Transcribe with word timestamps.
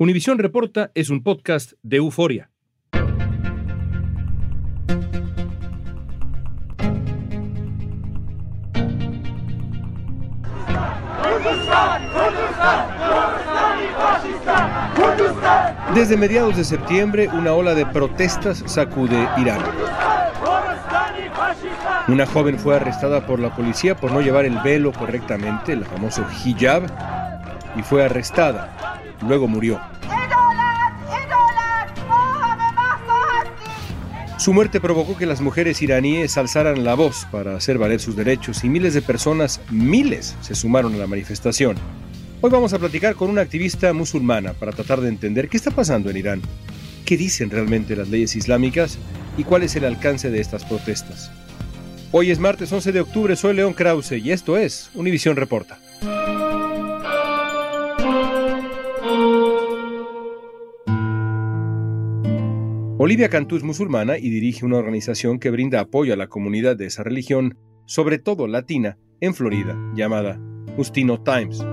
Univisión 0.00 0.38
Reporta 0.38 0.90
es 0.94 1.10
un 1.10 1.22
podcast 1.22 1.72
de 1.82 1.98
euforia. 1.98 2.48
Desde 15.94 16.16
mediados 16.16 16.56
de 16.56 16.64
septiembre, 16.64 17.28
una 17.34 17.52
ola 17.52 17.74
de 17.74 17.84
protestas 17.84 18.64
sacude 18.64 19.28
Irán. 19.36 19.60
Una 22.08 22.24
joven 22.24 22.58
fue 22.58 22.76
arrestada 22.76 23.26
por 23.26 23.38
la 23.38 23.54
policía 23.54 23.94
por 23.96 24.12
no 24.12 24.22
llevar 24.22 24.46
el 24.46 24.56
velo 24.60 24.92
correctamente, 24.92 25.74
el 25.74 25.84
famoso 25.84 26.24
hijab, 26.42 26.86
y 27.76 27.82
fue 27.82 28.02
arrestada. 28.02 28.89
Luego 29.22 29.48
murió. 29.48 29.80
Su 34.40 34.54
muerte 34.54 34.80
provocó 34.80 35.18
que 35.18 35.26
las 35.26 35.42
mujeres 35.42 35.82
iraníes 35.82 36.38
alzaran 36.38 36.82
la 36.82 36.94
voz 36.94 37.26
para 37.30 37.54
hacer 37.54 37.76
valer 37.76 38.00
sus 38.00 38.16
derechos 38.16 38.64
y 38.64 38.70
miles 38.70 38.94
de 38.94 39.02
personas, 39.02 39.60
miles, 39.70 40.34
se 40.40 40.54
sumaron 40.54 40.94
a 40.94 40.96
la 40.96 41.06
manifestación. 41.06 41.76
Hoy 42.40 42.50
vamos 42.50 42.72
a 42.72 42.78
platicar 42.78 43.16
con 43.16 43.28
una 43.28 43.42
activista 43.42 43.92
musulmana 43.92 44.54
para 44.54 44.72
tratar 44.72 45.02
de 45.02 45.10
entender 45.10 45.50
qué 45.50 45.58
está 45.58 45.70
pasando 45.72 46.08
en 46.08 46.16
Irán, 46.16 46.42
qué 47.04 47.18
dicen 47.18 47.50
realmente 47.50 47.94
las 47.94 48.08
leyes 48.08 48.34
islámicas 48.34 48.96
y 49.36 49.44
cuál 49.44 49.62
es 49.62 49.76
el 49.76 49.84
alcance 49.84 50.30
de 50.30 50.40
estas 50.40 50.64
protestas. 50.64 51.30
Hoy 52.10 52.30
es 52.30 52.38
martes 52.38 52.72
11 52.72 52.92
de 52.92 53.00
octubre, 53.02 53.36
soy 53.36 53.54
León 53.54 53.74
Krause 53.74 54.12
y 54.12 54.32
esto 54.32 54.56
es 54.56 54.90
Univisión 54.94 55.36
Reporta. 55.36 55.78
Olivia 63.02 63.30
Cantú 63.30 63.56
es 63.56 63.62
musulmana 63.62 64.18
y 64.18 64.28
dirige 64.28 64.66
una 64.66 64.76
organización 64.76 65.38
que 65.38 65.48
brinda 65.48 65.80
apoyo 65.80 66.12
a 66.12 66.18
la 66.18 66.26
comunidad 66.26 66.76
de 66.76 66.84
esa 66.84 67.02
religión, 67.02 67.56
sobre 67.86 68.18
todo 68.18 68.46
latina, 68.46 68.98
en 69.22 69.32
Florida, 69.32 69.74
llamada 69.94 70.38
Justino 70.76 71.22
Times. 71.22 71.64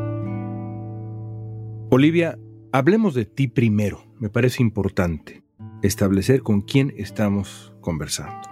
Olivia, 1.90 2.40
hablemos 2.72 3.14
de 3.14 3.26
ti 3.26 3.50
primero. 3.50 4.06
Me 4.22 4.30
parece 4.30 4.64
importante 4.64 5.44
establecer 5.84 6.44
con 6.44 6.62
quién 6.62 6.94
estamos 6.96 7.74
conversando. 7.82 8.48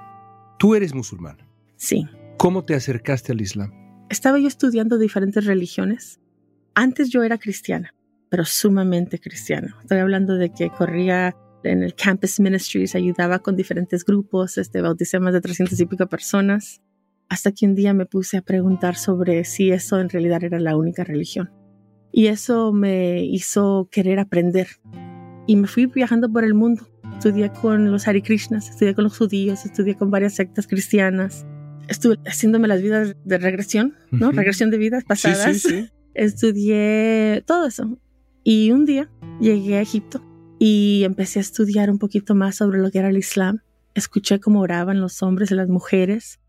Tú 0.60 0.76
eres 0.76 0.94
musulmana. 0.94 1.48
Sí. 1.78 2.06
¿Cómo 2.36 2.66
te 2.66 2.76
acercaste 2.76 3.32
al 3.32 3.40
Islam? 3.40 3.72
Estaba 4.10 4.38
yo 4.38 4.50
estudiando 4.50 4.98
diferentes 4.98 5.46
religiones. 5.46 6.20
Antes 6.74 7.10
yo 7.10 7.24
era 7.24 7.38
cristiana, 7.38 7.96
pero 8.28 8.44
sumamente 8.44 9.18
cristiana. 9.18 9.78
Estoy 9.82 10.00
hablando 10.00 10.36
de 10.36 10.50
que 10.52 10.70
corría 10.72 11.38
en 11.72 11.84
el 11.84 11.96
Campus 11.96 12.40
Ministries, 12.40 12.96
ayudaba 12.96 13.40
con 13.40 13.56
diferentes 13.56 14.06
grupos, 14.06 14.58
este, 14.58 14.82
bauticé 14.82 15.20
más 15.20 15.34
de 15.34 15.42
300 15.42 15.80
y 15.80 15.86
pico 15.86 16.08
personas, 16.08 16.82
hasta 17.30 17.52
que 17.52 17.66
un 17.66 17.76
día 17.76 17.94
me 17.94 18.06
puse 18.06 18.38
a 18.38 18.42
preguntar 18.42 18.96
sobre 18.96 19.44
si 19.46 19.72
eso 19.72 20.00
en 20.00 20.10
realidad 20.10 20.44
era 20.44 20.60
la 20.60 20.76
única 20.78 21.04
religión. 21.04 21.52
Y 22.12 22.28
eso 22.28 22.72
me 22.72 23.24
hizo 23.26 23.90
querer 23.92 24.20
aprender. 24.20 24.68
Y 25.48 25.56
me 25.56 25.68
fui 25.68 25.88
viajando 25.88 26.32
por 26.32 26.44
el 26.44 26.54
mundo. 26.54 26.88
Estudié 27.18 27.52
con 27.52 27.92
los 27.92 28.08
Hare 28.08 28.22
Krishnas, 28.22 28.70
estudié 28.70 28.96
con 28.96 29.04
los 29.04 29.18
judíos, 29.18 29.66
estudié 29.66 29.96
con 29.96 30.12
varias 30.12 30.36
sectas 30.36 30.68
cristianas. 30.68 31.46
Estuve 31.88 32.18
haciéndome 32.26 32.68
las 32.68 32.82
vidas 32.82 33.16
de 33.26 33.38
regresión, 33.38 33.96
¿no? 34.12 34.32
Regresión 34.32 34.72
de 34.72 34.78
vidas 34.78 35.04
pasadas. 35.04 35.58
Sí, 35.58 35.60
sí, 35.60 35.70
sí. 35.70 35.90
Estudié 36.14 37.44
todo 37.46 37.68
eso. 37.68 38.00
Y 38.44 38.72
un 38.72 38.86
día 38.86 39.10
llegué 39.40 39.78
a 39.78 39.82
Egipto 39.82 40.24
y 40.60 41.04
empecé 41.04 41.40
a 41.40 41.42
estudiar 41.42 41.90
un 41.90 42.00
poquito 42.00 42.36
más 42.36 42.56
sobre 42.56 42.80
lo 42.80 42.92
que 42.92 43.00
era 43.00 43.10
el 43.10 43.18
Islam. 43.18 43.60
Escuché 43.94 44.40
cómo 44.40 44.62
oraban 44.62 45.00
los 45.02 45.22
hombres 45.24 45.52
y 45.52 45.56
las 45.56 45.70
mujeres 45.70 46.40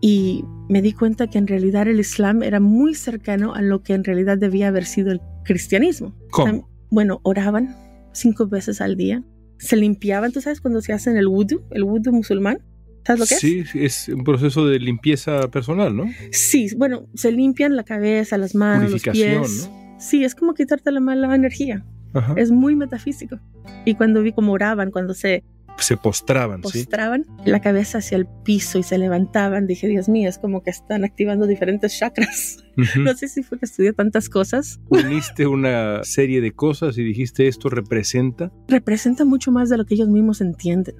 y 0.00 0.44
me 0.68 0.80
di 0.80 0.92
cuenta 0.92 1.26
que 1.26 1.38
en 1.38 1.46
realidad 1.46 1.88
el 1.88 2.00
Islam 2.00 2.42
era 2.42 2.60
muy 2.60 2.94
cercano 2.94 3.54
a 3.54 3.62
lo 3.62 3.82
que 3.82 3.94
en 3.94 4.04
realidad 4.04 4.38
debía 4.38 4.68
haber 4.68 4.84
sido 4.84 5.10
el 5.10 5.20
cristianismo. 5.44 6.14
¿Cómo? 6.30 6.68
Bueno, 6.90 7.20
oraban 7.24 7.74
cinco 8.12 8.46
veces 8.46 8.80
al 8.80 8.96
día, 8.96 9.22
se 9.58 9.76
limpiaban, 9.76 10.32
tú 10.32 10.40
sabes 10.40 10.60
cuando 10.60 10.80
se 10.80 10.92
hacen 10.92 11.16
el 11.16 11.26
wudu, 11.26 11.62
el 11.70 11.84
wudu 11.84 12.12
musulmán, 12.12 12.62
¿sabes 13.04 13.20
lo 13.20 13.26
que 13.26 13.34
sí, 13.34 13.58
es? 13.60 13.70
Sí, 13.70 13.84
es 13.84 14.08
un 14.08 14.24
proceso 14.24 14.66
de 14.66 14.78
limpieza 14.78 15.50
personal, 15.50 15.94
¿no? 15.96 16.04
Sí, 16.30 16.68
bueno, 16.76 17.08
se 17.14 17.32
limpian 17.32 17.76
la 17.76 17.84
cabeza, 17.84 18.38
las 18.38 18.54
manos, 18.54 18.90
los 18.90 19.02
pies. 19.02 19.68
¿no? 19.68 19.98
Sí, 19.98 20.24
es 20.24 20.34
como 20.34 20.54
quitarte 20.54 20.92
la 20.92 21.00
mala 21.00 21.34
energía. 21.34 21.84
Ajá. 22.14 22.34
Es 22.36 22.50
muy 22.50 22.76
metafísico. 22.76 23.38
Y 23.84 23.94
cuando 23.94 24.22
vi 24.22 24.32
cómo 24.32 24.52
oraban, 24.52 24.90
cuando 24.90 25.14
se 25.14 25.44
se 25.82 25.96
postraban, 25.96 26.60
postraban 26.60 27.24
la 27.44 27.60
cabeza 27.60 27.98
hacia 27.98 28.16
el 28.16 28.26
piso 28.44 28.78
y 28.78 28.82
se 28.82 28.98
levantaban. 28.98 29.66
Dije, 29.66 29.86
Dios 29.86 30.08
mío, 30.08 30.28
es 30.28 30.38
como 30.38 30.62
que 30.62 30.70
están 30.70 31.04
activando 31.04 31.46
diferentes 31.46 31.98
chakras. 31.98 32.58
Uh 32.76 32.82
-huh. 32.82 33.04
No 33.04 33.14
sé 33.14 33.28
si 33.28 33.42
fue 33.42 33.58
que 33.58 33.66
estudié 33.66 33.92
tantas 33.92 34.28
cosas. 34.28 34.80
Uniste 34.88 35.46
una 35.46 36.02
serie 36.04 36.40
de 36.40 36.52
cosas 36.52 36.98
y 36.98 37.04
dijiste, 37.04 37.48
¿esto 37.48 37.68
representa? 37.68 38.52
Representa 38.68 39.24
mucho 39.24 39.52
más 39.52 39.68
de 39.68 39.76
lo 39.76 39.84
que 39.84 39.94
ellos 39.94 40.08
mismos 40.08 40.40
entienden. 40.40 40.94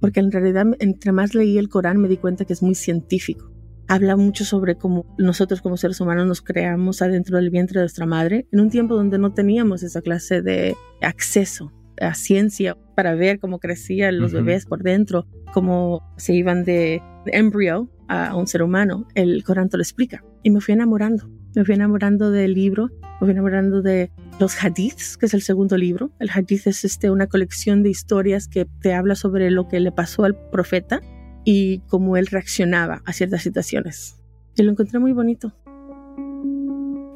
Porque 0.00 0.20
en 0.20 0.30
realidad, 0.30 0.66
entre 0.80 1.12
más 1.12 1.34
leí 1.34 1.56
el 1.56 1.68
Corán, 1.68 1.98
me 1.98 2.08
di 2.08 2.16
cuenta 2.16 2.44
que 2.44 2.52
es 2.52 2.62
muy 2.62 2.74
científico. 2.74 3.53
Habla 3.86 4.16
mucho 4.16 4.44
sobre 4.44 4.76
cómo 4.76 5.04
nosotros 5.18 5.60
como 5.60 5.76
seres 5.76 6.00
humanos 6.00 6.26
nos 6.26 6.40
creamos 6.40 7.02
adentro 7.02 7.36
del 7.36 7.50
vientre 7.50 7.80
de 7.80 7.84
nuestra 7.84 8.06
madre 8.06 8.46
en 8.50 8.60
un 8.60 8.70
tiempo 8.70 8.94
donde 8.94 9.18
no 9.18 9.34
teníamos 9.34 9.82
esa 9.82 10.00
clase 10.00 10.40
de 10.40 10.74
acceso 11.02 11.72
a 12.00 12.14
ciencia 12.14 12.76
para 12.96 13.14
ver 13.14 13.38
cómo 13.38 13.58
crecían 13.58 14.18
los 14.18 14.32
uh 14.32 14.36
-huh. 14.36 14.44
bebés 14.44 14.66
por 14.66 14.82
dentro, 14.82 15.26
cómo 15.52 16.02
se 16.16 16.34
iban 16.34 16.64
de, 16.64 17.02
embryo 17.26 17.88
a 18.08 18.36
un 18.36 18.46
ser 18.46 18.62
humano. 18.62 19.06
El 19.14 19.44
Corán 19.44 19.68
te 19.68 19.76
lo 19.76 19.82
explica. 19.82 20.24
Y 20.42 20.50
me 20.50 20.60
fui 20.60 20.74
enamorando. 20.74 21.28
Me 21.54 21.64
fui 21.64 21.74
enamorando 21.74 22.30
del 22.30 22.52
libro, 22.52 22.90
me 23.20 23.26
fui 23.26 23.30
enamorando 23.30 23.80
de 23.80 24.10
los 24.40 24.62
hadiths, 24.62 25.16
que 25.16 25.26
es 25.26 25.34
el 25.34 25.42
segundo 25.42 25.76
libro. 25.76 26.10
El 26.18 26.30
hadith 26.30 26.66
es 26.66 26.84
este, 26.84 27.10
una 27.10 27.28
colección 27.28 27.82
de 27.82 27.90
historias 27.90 28.48
que 28.48 28.66
te 28.80 28.92
habla 28.92 29.14
sobre 29.14 29.50
lo 29.50 29.68
que 29.68 29.78
le 29.80 29.92
pasó 29.92 30.24
al 30.24 30.36
profeta 30.50 31.00
y 31.44 31.80
cómo 31.88 32.16
él 32.16 32.26
reaccionaba 32.26 33.02
a 33.04 33.12
ciertas 33.12 33.42
situaciones. 33.42 34.16
Y 34.56 34.62
lo 34.62 34.70
encontré 34.72 34.98
muy 34.98 35.12
bonito. 35.12 35.52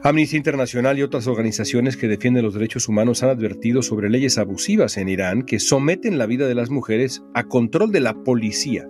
Amnistía 0.01 0.39
Internacional 0.39 0.97
y 0.97 1.03
otras 1.03 1.27
organizaciones 1.27 1.97
que 1.97 2.07
defienden 2.07 2.45
los 2.45 2.55
derechos 2.55 2.89
humanos 2.89 3.25
han 3.25 3.31
advertido 3.31 3.83
sobre 3.83 4.09
leyes 4.09 4.39
abusivas 4.39 4.97
en 4.97 5.09
Irán 5.09 5.43
que 5.43 5.59
someten 5.59 6.19
la 6.19 6.27
vida 6.27 6.47
de 6.47 6.55
las 6.55 6.71
mujeres 6.71 7.25
a 7.35 7.45
control 7.45 7.91
de 7.91 8.01
la 8.01 8.23
policía. 8.23 8.87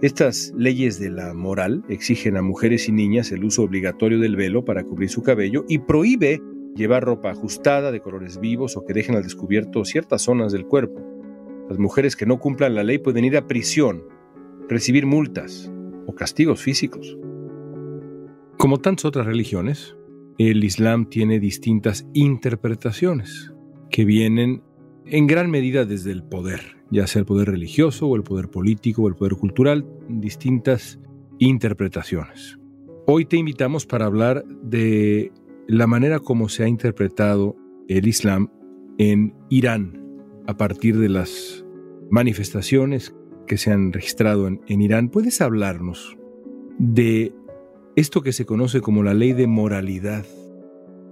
Estas 0.00 0.52
leyes 0.56 1.00
de 1.00 1.10
la 1.10 1.34
moral 1.34 1.82
exigen 1.88 2.36
a 2.36 2.42
mujeres 2.42 2.88
y 2.88 2.92
niñas 2.92 3.32
el 3.32 3.44
uso 3.44 3.62
obligatorio 3.62 4.20
del 4.20 4.36
velo 4.36 4.64
para 4.64 4.84
cubrir 4.84 5.08
su 5.08 5.22
cabello 5.22 5.64
y 5.68 5.78
prohíbe 5.78 6.40
llevar 6.76 7.04
ropa 7.04 7.30
ajustada 7.30 7.90
de 7.90 8.00
colores 8.00 8.38
vivos 8.38 8.76
o 8.76 8.84
que 8.84 8.94
dejen 8.94 9.16
al 9.16 9.22
descubierto 9.22 9.84
ciertas 9.84 10.22
zonas 10.22 10.52
del 10.52 10.66
cuerpo. 10.66 11.00
Las 11.68 11.78
mujeres 11.78 12.14
que 12.14 12.26
no 12.26 12.38
cumplan 12.38 12.74
la 12.74 12.84
ley 12.84 12.98
pueden 12.98 13.24
ir 13.24 13.36
a 13.36 13.46
prisión, 13.46 14.04
recibir 14.68 15.06
multas 15.06 15.70
o 16.06 16.14
castigos 16.14 16.60
físicos. 16.60 17.16
Como 18.56 18.78
tantas 18.78 19.04
otras 19.04 19.26
religiones, 19.26 19.96
el 20.38 20.64
Islam 20.64 21.08
tiene 21.08 21.38
distintas 21.38 22.06
interpretaciones 22.12 23.52
que 23.90 24.04
vienen 24.04 24.62
en 25.06 25.26
gran 25.26 25.50
medida 25.50 25.84
desde 25.84 26.12
el 26.12 26.24
poder, 26.24 26.60
ya 26.90 27.06
sea 27.06 27.20
el 27.20 27.26
poder 27.26 27.50
religioso 27.50 28.06
o 28.08 28.16
el 28.16 28.22
poder 28.22 28.48
político 28.48 29.02
o 29.02 29.08
el 29.08 29.16
poder 29.16 29.34
cultural, 29.34 29.86
distintas 30.08 30.98
interpretaciones. 31.38 32.58
Hoy 33.06 33.26
te 33.26 33.36
invitamos 33.36 33.86
para 33.86 34.06
hablar 34.06 34.44
de 34.62 35.30
la 35.66 35.86
manera 35.86 36.20
como 36.20 36.48
se 36.48 36.64
ha 36.64 36.68
interpretado 36.68 37.56
el 37.88 38.08
Islam 38.08 38.50
en 38.98 39.34
Irán 39.50 40.00
a 40.46 40.56
partir 40.56 40.98
de 40.98 41.08
las 41.08 41.64
manifestaciones 42.10 43.14
que 43.46 43.56
se 43.56 43.72
han 43.72 43.92
registrado 43.92 44.48
en, 44.48 44.60
Irán. 44.66 45.08
¿Puedes 45.08 45.40
hablarnos 45.40 46.16
de 46.78 47.34
esto 47.96 48.22
que 48.22 48.32
se 48.32 48.44
conoce 48.44 48.80
como 48.80 49.02
la 49.02 49.14
ley 49.14 49.32
de 49.32 49.46
moralidad 49.46 50.24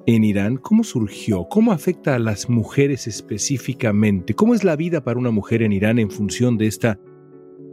en 0.06 0.24
Irán, 0.24 0.56
¿cómo 0.56 0.82
surgió? 0.82 1.46
¿Cómo 1.48 1.72
afecta 1.72 2.16
a 2.16 2.18
las 2.18 2.48
mujeres 2.48 3.06
específicamente? 3.06 4.34
¿Cómo 4.34 4.54
es 4.54 4.64
la 4.64 4.74
vida 4.74 5.04
para 5.04 5.18
una 5.18 5.30
mujer 5.30 5.62
en 5.62 5.72
Irán 5.72 5.98
en 5.98 6.10
función 6.10 6.58
de 6.58 6.66
esta 6.66 6.98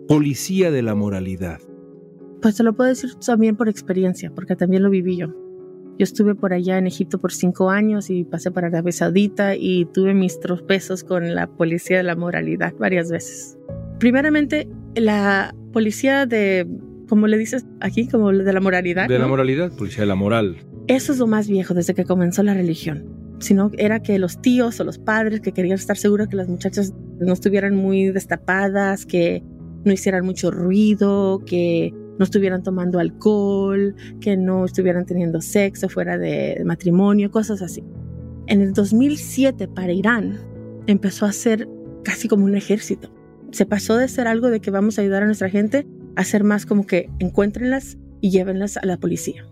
policía 0.08 0.70
de 0.70 0.84
la 0.84 0.94
moralidad? 0.94 1.60
Pues 2.42 2.56
te 2.56 2.64
lo 2.64 2.74
puedo 2.74 2.90
decir 2.90 3.16
también 3.16 3.56
por 3.56 3.68
experiencia, 3.68 4.32
porque 4.34 4.56
también 4.56 4.84
lo 4.84 4.90
viví 4.90 5.18
yo. 5.18 5.28
Yo 5.98 6.04
estuve 6.04 6.34
por 6.34 6.54
allá 6.54 6.78
en 6.78 6.88
Egipto 6.88 7.20
por 7.20 7.34
cinco 7.34 7.70
años 7.70 8.10
y 8.10 8.24
pasé 8.24 8.52
por 8.52 8.64
Arabia 8.64 8.92
Saudita 8.94 9.56
y 9.56 9.86
tuve 9.86 10.14
mis 10.14 10.40
tropezos 10.40 11.04
con 11.04 11.36
la 11.36 11.48
policía 11.48 11.98
de 11.98 12.04
la 12.04 12.16
moralidad 12.16 12.74
varias 12.80 13.12
veces. 13.12 13.58
Primeramente, 14.00 14.68
la 14.96 15.54
policía 15.72 16.26
de 16.26 16.66
como 17.10 17.28
le 17.28 17.38
dices 17.38 17.66
aquí, 17.82 18.08
como 18.08 18.32
de 18.32 18.54
la 18.54 18.62
moralidad. 18.62 19.08
De 19.10 19.16
¿no? 19.16 19.24
la 19.24 19.28
moralidad, 19.28 19.72
policía 19.76 20.02
de 20.02 20.06
la 20.06 20.16
moral. 20.16 20.58
Eso 20.88 21.12
es 21.12 21.18
lo 21.18 21.28
más 21.28 21.50
viejo 21.50 21.74
desde 21.74 21.94
que 21.96 22.06
comenzó 22.06 22.44
la 22.44 22.54
religión. 22.54 23.18
sino 23.40 23.72
era 23.78 24.02
que 24.02 24.20
los 24.20 24.42
tíos 24.42 24.80
o 24.80 24.84
los 24.84 25.00
padres 25.00 25.40
que 25.40 25.54
querían 25.54 25.76
estar 25.76 25.98
seguros 25.98 26.28
que 26.28 26.36
las 26.36 26.50
muchachas 26.50 26.94
no 27.20 27.34
estuvieran 27.34 27.74
muy 27.76 28.12
destapadas, 28.12 29.06
que 29.06 29.42
no 29.86 29.94
hicieran 29.94 30.26
mucho 30.26 30.52
ruido, 30.52 31.42
que 31.46 31.94
no 32.18 32.26
estuvieran 32.26 32.64
tomando 32.64 33.00
alcohol, 33.00 33.96
que 34.20 34.36
no 34.36 34.66
estuvieran 34.66 35.06
teniendo 35.06 35.40
sexo 35.42 35.88
fuera 35.88 36.18
de 36.18 36.62
matrimonio, 36.66 37.32
cosas 37.32 37.62
así. 37.62 37.82
En 38.48 38.62
el 38.62 38.74
2007 38.74 39.70
para 39.70 39.94
Irán 39.94 40.38
empezó 40.86 41.26
a 41.26 41.32
ser 41.32 41.68
casi 42.04 42.28
como 42.28 42.44
un 42.44 42.56
ejército. 42.56 43.10
Se 43.52 43.66
pasó 43.66 43.98
de 43.98 44.08
ser 44.08 44.28
algo 44.28 44.50
de 44.50 44.60
que 44.60 44.72
vamos 44.72 44.98
a 44.98 45.02
ayudar 45.02 45.24
a 45.24 45.26
nuestra 45.26 45.50
gente 45.50 45.88
a 46.16 46.24
ser 46.24 46.44
más 46.44 46.66
como 46.66 46.86
que 46.86 47.10
encuéntrenlas 47.20 47.98
y 48.22 48.32
llévenlas 48.32 48.78
a 48.78 48.86
la 48.86 48.98
policía. 48.98 49.46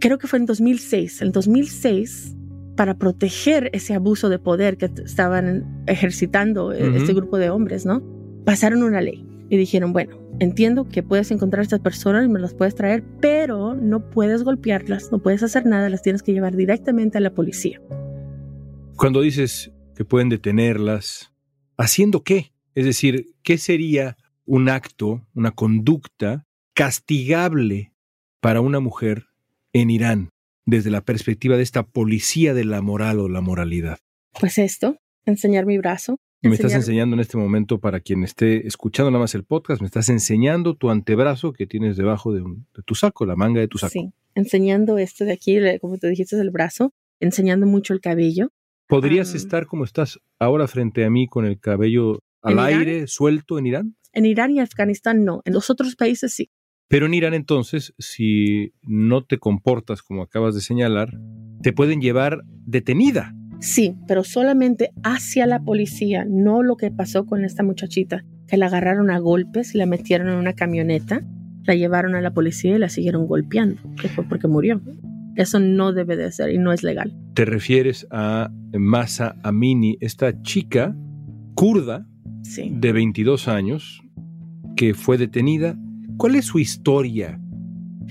Creo 0.00 0.18
que 0.18 0.26
fue 0.26 0.38
en 0.38 0.46
2006. 0.46 1.22
En 1.22 1.32
2006, 1.32 2.36
para 2.76 2.98
proteger 2.98 3.70
ese 3.72 3.94
abuso 3.94 4.28
de 4.28 4.38
poder 4.38 4.76
que 4.76 4.90
estaban 5.04 5.84
ejercitando 5.86 6.72
e-, 6.72 6.96
este 6.96 7.14
grupo 7.14 7.38
de 7.38 7.50
hombres, 7.50 7.86
¿no? 7.86 8.02
Pasaron 8.44 8.82
una 8.82 9.00
ley 9.00 9.26
y 9.48 9.56
dijeron, 9.56 9.92
bueno, 9.92 10.18
entiendo 10.40 10.88
que 10.88 11.02
puedes 11.02 11.30
encontrar 11.30 11.60
a 11.60 11.62
estas 11.64 11.80
personas 11.80 12.24
y 12.24 12.28
me 12.28 12.40
las 12.40 12.54
puedes 12.54 12.74
traer, 12.74 13.04
pero 13.20 13.74
no 13.74 14.10
puedes 14.10 14.42
golpearlas, 14.42 15.12
no 15.12 15.20
puedes 15.20 15.42
hacer 15.42 15.66
nada, 15.66 15.88
las 15.88 16.02
tienes 16.02 16.22
que 16.22 16.32
llevar 16.32 16.56
directamente 16.56 17.18
a 17.18 17.20
la 17.20 17.32
policía. 17.32 17.80
Cuando 18.96 19.20
dices 19.20 19.72
que 19.94 20.04
pueden 20.04 20.28
detenerlas, 20.28 21.32
¿haciendo 21.76 22.22
qué? 22.22 22.53
Es 22.74 22.84
decir, 22.84 23.34
¿qué 23.42 23.58
sería 23.58 24.16
un 24.44 24.68
acto, 24.68 25.26
una 25.34 25.52
conducta 25.52 26.46
castigable 26.74 27.92
para 28.40 28.60
una 28.60 28.80
mujer 28.80 29.26
en 29.72 29.90
Irán 29.90 30.30
desde 30.66 30.90
la 30.90 31.02
perspectiva 31.02 31.56
de 31.56 31.62
esta 31.62 31.84
policía 31.84 32.54
de 32.54 32.64
la 32.64 32.82
moral 32.82 33.20
o 33.20 33.28
la 33.28 33.40
moralidad? 33.40 33.98
Pues 34.38 34.58
esto, 34.58 34.96
enseñar 35.24 35.66
mi 35.66 35.78
brazo, 35.78 36.16
me 36.48 36.56
estás 36.56 36.74
enseñando 36.74 37.14
en 37.14 37.20
este 37.20 37.38
momento, 37.38 37.78
para 37.80 38.00
quien 38.00 38.22
esté 38.22 38.66
escuchando 38.66 39.10
nada 39.10 39.22
más 39.22 39.34
el 39.34 39.44
podcast, 39.44 39.80
me 39.80 39.86
estás 39.86 40.08
enseñando 40.08 40.74
tu 40.74 40.90
antebrazo 40.90 41.52
que 41.52 41.66
tienes 41.66 41.96
debajo 41.96 42.32
de, 42.32 42.42
tu 42.84 42.94
saco, 42.94 43.24
la 43.24 43.36
manga 43.36 43.60
de 43.60 43.68
tu 43.68 43.78
saco. 43.78 43.92
Sí, 43.92 44.12
enseñando 44.34 44.98
esto 44.98 45.24
de 45.24 45.32
aquí, 45.32 45.58
como 45.80 45.96
te 45.98 46.08
dijiste, 46.08 46.38
el 46.38 46.50
brazo, 46.50 46.92
enseñando 47.20 47.66
mucho 47.66 47.94
el 47.94 48.00
cabello. 48.00 48.50
¿Podrías 48.86 49.34
estar 49.34 49.66
como 49.66 49.84
estás 49.84 50.20
ahora 50.38 50.68
frente 50.68 51.04
a 51.04 51.10
mí 51.10 51.26
con 51.26 51.46
el 51.46 51.58
cabello 51.58 52.18
al 52.44 52.58
aire, 52.58 53.06
suelto 53.06 53.58
en 53.58 53.66
Irán? 53.66 53.96
En 54.12 54.26
Irán 54.26 54.52
y 54.52 54.60
Afganistán 54.60 55.24
no, 55.24 55.42
en 55.44 55.54
los 55.54 55.70
otros 55.70 55.96
países 55.96 56.32
sí. 56.32 56.50
Pero 56.88 57.06
en 57.06 57.14
Irán 57.14 57.34
entonces, 57.34 57.94
si 57.98 58.72
no 58.82 59.24
te 59.24 59.38
comportas 59.38 60.02
como 60.02 60.22
acabas 60.22 60.54
de 60.54 60.60
señalar, 60.60 61.10
te 61.62 61.72
pueden 61.72 62.00
llevar 62.00 62.42
detenida. 62.46 63.34
Sí, 63.60 63.96
pero 64.06 64.24
solamente 64.24 64.90
hacia 65.02 65.46
la 65.46 65.60
policía, 65.60 66.26
no 66.28 66.62
lo 66.62 66.76
que 66.76 66.90
pasó 66.90 67.24
con 67.24 67.44
esta 67.44 67.62
muchachita, 67.62 68.22
que 68.46 68.58
la 68.58 68.66
agarraron 68.66 69.10
a 69.10 69.18
golpes 69.18 69.74
y 69.74 69.78
la 69.78 69.86
metieron 69.86 70.28
en 70.28 70.34
una 70.34 70.52
camioneta, 70.52 71.26
la 71.64 71.74
llevaron 71.74 72.14
a 72.14 72.20
la 72.20 72.34
policía 72.34 72.76
y 72.76 72.78
la 72.78 72.90
siguieron 72.90 73.26
golpeando, 73.26 73.80
que 74.00 74.08
fue 74.08 74.24
porque 74.28 74.48
murió. 74.48 74.82
Eso 75.36 75.58
no 75.60 75.92
debe 75.92 76.16
de 76.16 76.30
ser 76.30 76.50
y 76.50 76.58
no 76.58 76.72
es 76.72 76.82
legal. 76.82 77.16
¿Te 77.34 77.44
refieres 77.44 78.06
a 78.10 78.50
Masa 78.72 79.36
Amini, 79.42 79.96
esta 80.00 80.42
chica 80.42 80.94
kurda 81.54 82.06
de 82.44 82.92
22 82.92 83.48
años 83.48 84.02
que 84.76 84.94
fue 84.94 85.18
detenida? 85.18 85.76
¿Cuál 86.16 86.36
es 86.36 86.46
su 86.46 86.58
historia? 86.58 87.40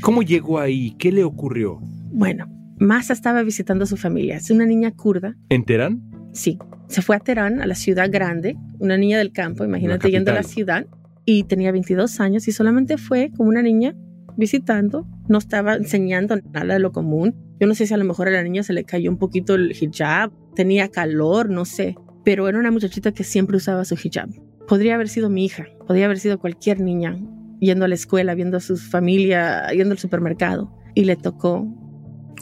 ¿Cómo 0.02 0.24
llegó 0.24 0.60
ahí? 0.60 0.96
¿Qué 0.98 1.12
le 1.12 1.24
ocurrió? 1.24 1.80
Bueno, 2.12 2.48
Masa 2.80 3.14
estaba 3.14 3.44
visitando 3.44 3.84
a 3.84 3.88
su 3.88 3.98
familia. 3.98 4.38
Es 4.38 4.50
una 4.50 4.66
niña 4.66 4.92
kurda. 4.92 5.36
¿En 5.50 5.64
Teherán? 5.64 6.02
Sí. 6.34 6.58
Se 6.88 7.02
fue 7.02 7.16
a 7.16 7.20
Teherán, 7.20 7.62
a 7.62 7.66
la 7.66 7.76
ciudad 7.76 8.10
grande, 8.12 8.58
una 8.80 8.98
niña 8.98 9.18
del 9.18 9.32
campo, 9.32 9.64
imagínate 9.64 10.12
yendo 10.12 10.32
a 10.32 10.36
la 10.36 10.44
ciudad, 10.44 10.86
y 11.26 11.44
tenía 11.44 11.72
22 11.72 12.20
años 12.20 12.48
y 12.48 12.52
solamente 12.52 12.98
fue 12.98 13.32
como 13.36 13.50
una 13.50 13.62
niña 13.62 13.96
visitando, 14.36 15.08
no 15.28 15.38
estaba 15.38 15.76
enseñando 15.76 16.36
nada 16.52 16.74
de 16.74 16.80
lo 16.80 16.92
común. 16.92 17.36
Yo 17.60 17.68
no 17.68 17.76
sé 17.76 17.88
si 17.88 17.94
a 17.94 17.98
lo 17.98 18.04
mejor 18.04 18.28
a 18.28 18.32
la 18.32 18.44
niña 18.44 18.64
se 18.64 18.74
le 18.74 18.84
cayó 18.84 19.10
un 19.10 19.18
poquito 19.18 19.56
el 19.56 19.72
hijab, 19.72 20.32
tenía 20.56 20.90
calor, 20.90 21.50
no 21.50 21.66
sé, 21.66 21.96
pero 22.24 22.48
era 22.48 22.60
una 22.60 22.72
muchachita 22.72 23.12
que 23.12 23.24
siempre 23.24 23.58
usaba 23.58 23.86
su 23.86 23.96
hijab. 23.96 24.30
Podría 24.68 24.96
haber 24.96 25.10
sido 25.10 25.30
mi 25.30 25.46
hija, 25.46 25.66
podría 25.88 26.06
haber 26.06 26.20
sido 26.20 26.40
cualquier 26.40 26.80
niña 26.80 27.20
yendo 27.60 27.86
a 27.86 27.88
la 27.88 27.96
escuela, 27.96 28.36
viendo 28.36 28.58
a 28.58 28.60
su 28.60 28.78
familia, 28.78 29.70
yendo 29.72 29.94
al 29.94 30.00
supermercado, 30.00 30.74
y 30.96 31.06
le 31.06 31.16
tocó 31.16 31.68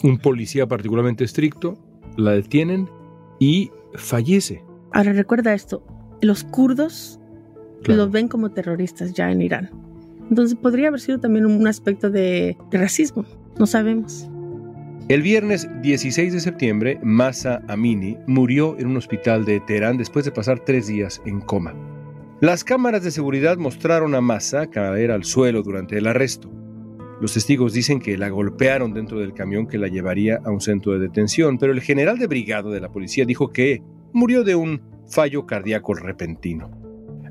un 0.02 0.18
policía 0.18 0.66
particularmente 0.66 1.24
estricto, 1.24 1.78
la 2.16 2.32
detienen 2.32 2.88
y 3.38 3.70
fallece. 3.94 4.64
Ahora 4.92 5.12
recuerda 5.12 5.54
esto, 5.54 5.86
los 6.20 6.44
kurdos 6.44 7.20
los 7.84 8.10
ven 8.10 8.28
como 8.28 8.50
terroristas 8.50 9.12
ya 9.12 9.30
en 9.30 9.42
Irán. 9.42 9.70
Entonces 10.28 10.56
podría 10.56 10.88
haber 10.88 11.00
sido 11.00 11.18
también 11.18 11.46
un 11.46 11.66
aspecto 11.66 12.10
de, 12.10 12.56
racismo, 12.70 13.24
no 13.58 13.66
sabemos. 13.66 14.28
El 15.08 15.20
viernes 15.20 15.68
16 15.82 16.32
de 16.32 16.40
septiembre, 16.40 16.98
Masa 17.02 17.60
Amini 17.66 18.16
murió 18.28 18.78
en 18.78 18.86
un 18.86 18.96
hospital 18.96 19.44
de 19.44 19.58
Teherán 19.58 19.98
después 19.98 20.24
de 20.24 20.30
pasar 20.30 20.60
tres 20.60 20.86
días 20.86 21.20
en 21.26 21.40
coma. 21.40 21.74
Las 22.40 22.62
cámaras 22.62 23.02
de 23.02 23.10
seguridad 23.10 23.56
mostraron 23.56 24.14
a 24.14 24.20
Masa 24.20 24.68
caer 24.68 25.10
al 25.10 25.24
suelo 25.24 25.62
durante 25.62 25.98
el 25.98 26.06
arresto. 26.06 26.50
Los 27.20 27.34
testigos 27.34 27.72
dicen 27.72 27.98
que 27.98 28.16
la 28.16 28.28
golpearon 28.28 28.94
dentro 28.94 29.18
del 29.18 29.34
camión 29.34 29.66
que 29.66 29.76
la 29.76 29.88
llevaría 29.88 30.40
a 30.44 30.50
un 30.50 30.60
centro 30.60 30.92
de 30.92 31.00
detención, 31.00 31.58
pero 31.58 31.72
el 31.72 31.80
general 31.80 32.18
de 32.18 32.28
brigado 32.28 32.70
de 32.70 32.80
la 32.80 32.92
policía 32.92 33.24
dijo 33.24 33.52
que 33.52 33.82
murió 34.12 34.44
de 34.44 34.54
un 34.54 34.82
fallo 35.08 35.46
cardíaco 35.46 35.94
repentino. 35.94 36.70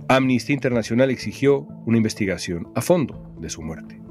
Amnistía 0.10 0.56
Internacional 0.56 1.10
exigió 1.10 1.62
una 1.86 1.98
investigación 1.98 2.68
a 2.76 2.82
fondo 2.82 3.34
de 3.40 3.50
su 3.50 3.62
muerte. 3.62 4.02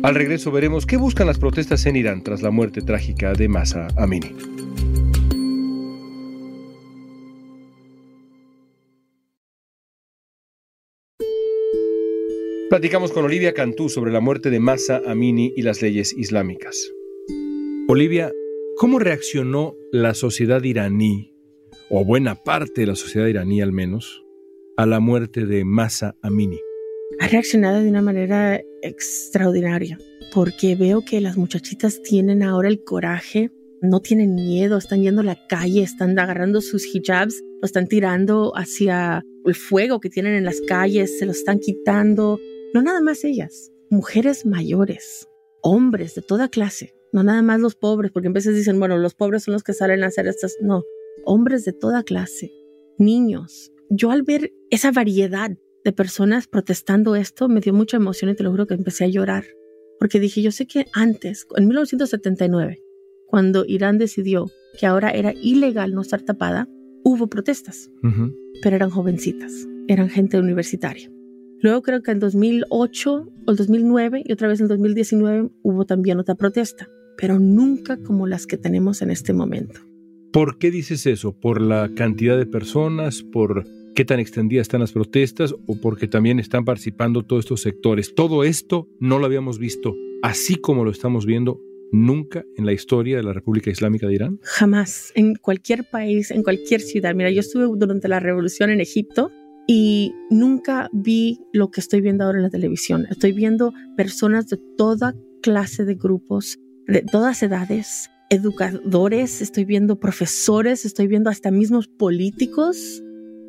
Al 0.00 0.14
regreso 0.14 0.52
veremos 0.52 0.86
qué 0.86 0.96
buscan 0.96 1.26
las 1.26 1.38
protestas 1.38 1.84
en 1.86 1.96
Irán 1.96 2.22
tras 2.22 2.40
la 2.40 2.52
muerte 2.52 2.82
trágica 2.82 3.32
de 3.32 3.48
Masa 3.48 3.88
Amini. 3.96 4.32
Platicamos 12.68 13.10
con 13.10 13.24
Olivia 13.24 13.54
Cantú 13.54 13.88
sobre 13.88 14.12
la 14.12 14.20
muerte 14.20 14.50
de 14.50 14.60
Masa 14.60 15.02
Amini 15.04 15.52
y 15.56 15.62
las 15.62 15.82
leyes 15.82 16.14
islámicas. 16.16 16.76
Olivia, 17.88 18.30
¿cómo 18.76 19.00
reaccionó 19.00 19.74
la 19.90 20.14
sociedad 20.14 20.62
iraní, 20.62 21.34
o 21.90 22.04
buena 22.04 22.36
parte 22.36 22.82
de 22.82 22.86
la 22.86 22.94
sociedad 22.94 23.26
iraní 23.26 23.62
al 23.62 23.72
menos, 23.72 24.22
a 24.76 24.86
la 24.86 25.00
muerte 25.00 25.44
de 25.44 25.64
Masa 25.64 26.14
Amini? 26.22 26.60
ha 27.18 27.26
reaccionado 27.26 27.82
de 27.82 27.88
una 27.88 28.02
manera 28.02 28.60
extraordinaria, 28.82 29.98
porque 30.32 30.76
veo 30.76 31.04
que 31.04 31.20
las 31.20 31.36
muchachitas 31.36 32.02
tienen 32.02 32.42
ahora 32.42 32.68
el 32.68 32.82
coraje, 32.84 33.50
no 33.80 34.00
tienen 34.00 34.34
miedo, 34.34 34.76
están 34.76 35.02
yendo 35.02 35.20
a 35.20 35.24
la 35.24 35.46
calle, 35.48 35.82
están 35.82 36.18
agarrando 36.18 36.60
sus 36.60 36.94
hijabs, 36.94 37.42
lo 37.60 37.66
están 37.66 37.86
tirando 37.86 38.52
hacia 38.56 39.22
el 39.44 39.54
fuego 39.54 40.00
que 40.00 40.10
tienen 40.10 40.34
en 40.34 40.44
las 40.44 40.60
calles, 40.60 41.18
se 41.18 41.26
lo 41.26 41.32
están 41.32 41.58
quitando. 41.58 42.38
No 42.74 42.82
nada 42.82 43.00
más 43.00 43.24
ellas, 43.24 43.70
mujeres 43.90 44.44
mayores, 44.44 45.28
hombres 45.62 46.14
de 46.14 46.22
toda 46.22 46.48
clase, 46.48 46.94
no 47.12 47.22
nada 47.22 47.42
más 47.42 47.60
los 47.60 47.74
pobres, 47.74 48.10
porque 48.12 48.28
a 48.28 48.32
veces 48.32 48.54
dicen, 48.54 48.78
bueno, 48.78 48.98
los 48.98 49.14
pobres 49.14 49.44
son 49.44 49.54
los 49.54 49.62
que 49.62 49.72
salen 49.72 50.02
a 50.02 50.08
hacer 50.08 50.26
estas, 50.26 50.56
no, 50.60 50.82
hombres 51.24 51.64
de 51.64 51.72
toda 51.72 52.02
clase, 52.02 52.52
niños. 52.98 53.72
Yo 53.90 54.10
al 54.10 54.22
ver 54.22 54.52
esa 54.70 54.92
variedad 54.92 55.50
de 55.84 55.92
personas 55.92 56.46
protestando 56.46 57.16
esto 57.16 57.48
me 57.48 57.60
dio 57.60 57.72
mucha 57.72 57.96
emoción 57.96 58.30
y 58.30 58.34
te 58.34 58.42
lo 58.42 58.50
juro 58.50 58.66
que 58.66 58.74
empecé 58.74 59.04
a 59.04 59.08
llorar. 59.08 59.44
Porque 59.98 60.20
dije, 60.20 60.42
yo 60.42 60.52
sé 60.52 60.66
que 60.66 60.86
antes, 60.92 61.46
en 61.56 61.66
1979, 61.66 62.82
cuando 63.26 63.64
Irán 63.66 63.98
decidió 63.98 64.46
que 64.78 64.86
ahora 64.86 65.10
era 65.10 65.32
ilegal 65.32 65.92
no 65.92 66.02
estar 66.02 66.22
tapada, 66.22 66.68
hubo 67.04 67.28
protestas, 67.28 67.90
pero 68.62 68.76
eran 68.76 68.90
jovencitas, 68.90 69.66
eran 69.88 70.08
gente 70.08 70.38
universitaria. 70.38 71.10
Luego 71.60 71.82
creo 71.82 72.02
que 72.02 72.12
en 72.12 72.20
2008 72.20 73.12
o 73.46 73.50
el 73.50 73.56
2009 73.56 74.22
y 74.24 74.32
otra 74.32 74.48
vez 74.48 74.60
en 74.60 74.68
2019 74.68 75.50
hubo 75.62 75.84
también 75.86 76.20
otra 76.20 76.36
protesta, 76.36 76.88
pero 77.16 77.40
nunca 77.40 77.96
como 77.96 78.26
las 78.26 78.46
que 78.46 78.56
tenemos 78.56 79.02
en 79.02 79.10
este 79.10 79.32
momento. 79.32 79.80
¿Por 80.32 80.58
qué 80.58 80.70
dices 80.70 81.06
eso? 81.06 81.32
¿Por 81.32 81.60
la 81.60 81.90
cantidad 81.94 82.38
de 82.38 82.46
personas? 82.46 83.22
¿Por 83.22 83.66
qué 83.98 84.04
tan 84.04 84.20
extendidas 84.20 84.62
están 84.62 84.80
las 84.80 84.92
protestas 84.92 85.52
o 85.66 85.80
porque 85.80 86.06
también 86.06 86.38
están 86.38 86.64
participando 86.64 87.24
todos 87.24 87.46
estos 87.46 87.62
sectores. 87.62 88.14
Todo 88.14 88.44
esto 88.44 88.86
no 89.00 89.18
lo 89.18 89.26
habíamos 89.26 89.58
visto 89.58 89.92
así 90.22 90.54
como 90.54 90.84
lo 90.84 90.92
estamos 90.92 91.26
viendo 91.26 91.60
Nunca 91.90 92.44
en 92.56 92.64
la 92.64 92.72
historia 92.72 93.16
de 93.16 93.24
la 93.24 93.32
República 93.32 93.70
Islámica 93.70 94.06
de 94.06 94.14
Irán. 94.14 94.38
Jamás. 94.42 95.10
En 95.16 95.34
cualquier 95.34 95.82
país, 95.90 96.30
en 96.30 96.44
cualquier 96.44 96.80
ciudad. 96.80 97.12
Mira, 97.16 97.32
yo 97.32 97.40
estuve 97.40 97.64
durante 97.76 98.06
la 98.06 98.20
revolución 98.20 98.70
en 98.70 98.80
Egipto 98.80 99.32
y 99.66 100.14
nunca 100.30 100.88
vi 100.92 101.40
lo 101.52 101.72
que 101.72 101.80
estoy 101.80 102.00
viendo 102.00 102.22
ahora 102.22 102.38
en 102.38 102.44
la 102.44 102.50
televisión. 102.50 103.04
Estoy 103.10 103.32
viendo 103.32 103.72
personas 103.96 104.46
de 104.46 104.60
toda 104.76 105.16
clase 105.42 105.84
de 105.84 105.96
grupos, 105.96 106.60
de 106.86 107.02
todas 107.02 107.42
edades, 107.42 108.10
educadores, 108.30 109.42
estoy 109.42 109.64
viendo 109.64 109.98
profesores, 109.98 110.84
estoy 110.84 111.08
viendo 111.08 111.30
hasta 111.30 111.50
mismos 111.50 111.88
políticos 111.88 113.02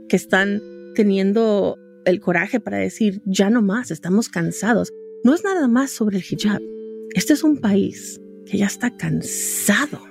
que 0.10 0.18
están 0.18 0.62
teniendo 0.96 1.78
el 2.04 2.20
coraje 2.20 2.60
para 2.60 2.78
decir, 2.78 3.22
ya 3.26 3.50
no 3.50 3.62
más, 3.62 3.92
estamos 3.92 4.28
cansados. 4.28 4.92
No 5.24 5.34
es 5.34 5.44
nada 5.44 5.68
más 5.68 5.92
sobre 5.92 6.18
el 6.18 6.24
hijab. 6.30 6.62
Este 7.14 7.34
es 7.34 7.44
un 7.44 7.58
país 7.58 8.20
que 8.46 8.58
ya 8.58 8.66
está 8.66 8.96
cansado. 8.98 10.02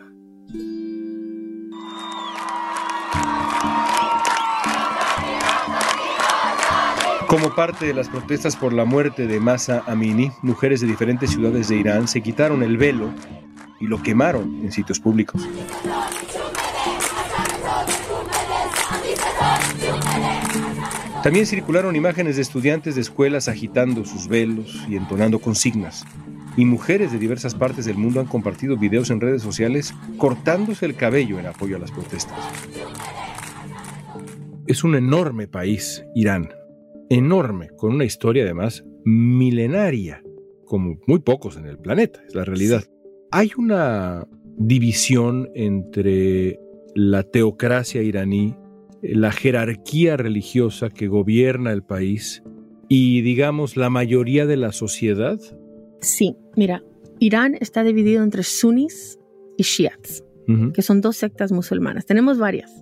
Como 7.27 7.55
parte 7.55 7.85
de 7.85 7.93
las 7.93 8.09
protestas 8.09 8.57
por 8.57 8.73
la 8.73 8.87
muerte 8.87 9.27
de 9.27 9.39
Masa 9.39 9.83
Amini, 9.87 10.31
mujeres 10.41 10.81
de 10.81 10.87
diferentes 10.87 11.31
ciudades 11.31 11.69
de 11.69 11.77
Irán 11.77 12.09
se 12.09 12.23
quitaron 12.23 12.63
el 12.63 12.79
velo 12.79 13.13
y 13.81 13.87
lo 13.87 14.03
quemaron 14.03 14.65
en 14.65 14.73
sitios 14.73 14.99
públicos. 14.99 15.47
También 21.23 21.47
circularon 21.47 21.97
imágenes 21.97 22.37
de 22.37 22.43
estudiantes 22.43 22.95
de 22.95 23.01
escuelas 23.01 23.49
agitando 23.49 24.05
sus 24.05 24.29
velos 24.29 24.85
y 24.89 24.97
entonando 24.97 25.41
consignas. 25.41 26.05
Y 26.57 26.65
mujeres 26.65 27.13
de 27.13 27.19
diversas 27.19 27.55
partes 27.55 27.85
del 27.85 27.99
mundo 27.99 28.21
han 28.21 28.27
compartido 28.27 28.77
videos 28.77 29.11
en 29.11 29.21
redes 29.21 29.43
sociales 29.43 29.93
cortándose 30.17 30.87
el 30.87 30.95
cabello 30.95 31.39
en 31.39 31.47
apoyo 31.47 31.77
a 31.77 31.81
las 31.81 31.91
protestas. 31.91 32.39
Es 34.67 34.85
un 34.85 34.95
enorme 34.95 35.49
país, 35.49 36.05
Irán. 36.15 36.51
Enorme, 37.11 37.71
con 37.77 37.95
una 37.95 38.05
historia 38.05 38.45
además 38.45 38.85
milenaria, 39.05 40.23
como 40.67 40.99
muy 41.07 41.21
pocos 41.21 41.57
en 41.57 41.67
el 41.67 41.79
planeta, 41.79 42.21
es 42.27 42.35
la 42.35 42.45
realidad. 42.45 42.85
Hay 43.31 43.51
una 43.57 44.27
división 44.57 45.49
entre 45.55 46.59
la 46.95 47.23
teocracia 47.23 48.03
iraní 48.03 48.57
la 49.03 49.33
jerarquía 49.33 50.17
religiosa 50.17 50.91
que 50.91 51.09
gobierna 51.09 51.73
el 51.73 51.83
país 51.83 52.43
y, 52.89 53.21
digamos, 53.23 53.77
la 53.77 53.91
mayoría 53.91 54.47
de 54.47 54.57
la 54.57 54.73
sociedad? 54.73 55.39
Sí, 56.01 56.37
mira, 56.57 56.83
Irán 57.21 57.57
está 57.61 57.85
dividido 57.85 58.23
entre 58.23 58.43
sunnis 58.43 59.19
y 59.57 59.63
shiats, 59.63 60.25
que 60.73 60.83
son 60.83 61.01
dos 61.01 61.17
sectas 61.17 61.53
musulmanas. 61.53 62.07
Tenemos 62.07 62.39
varias, 62.39 62.73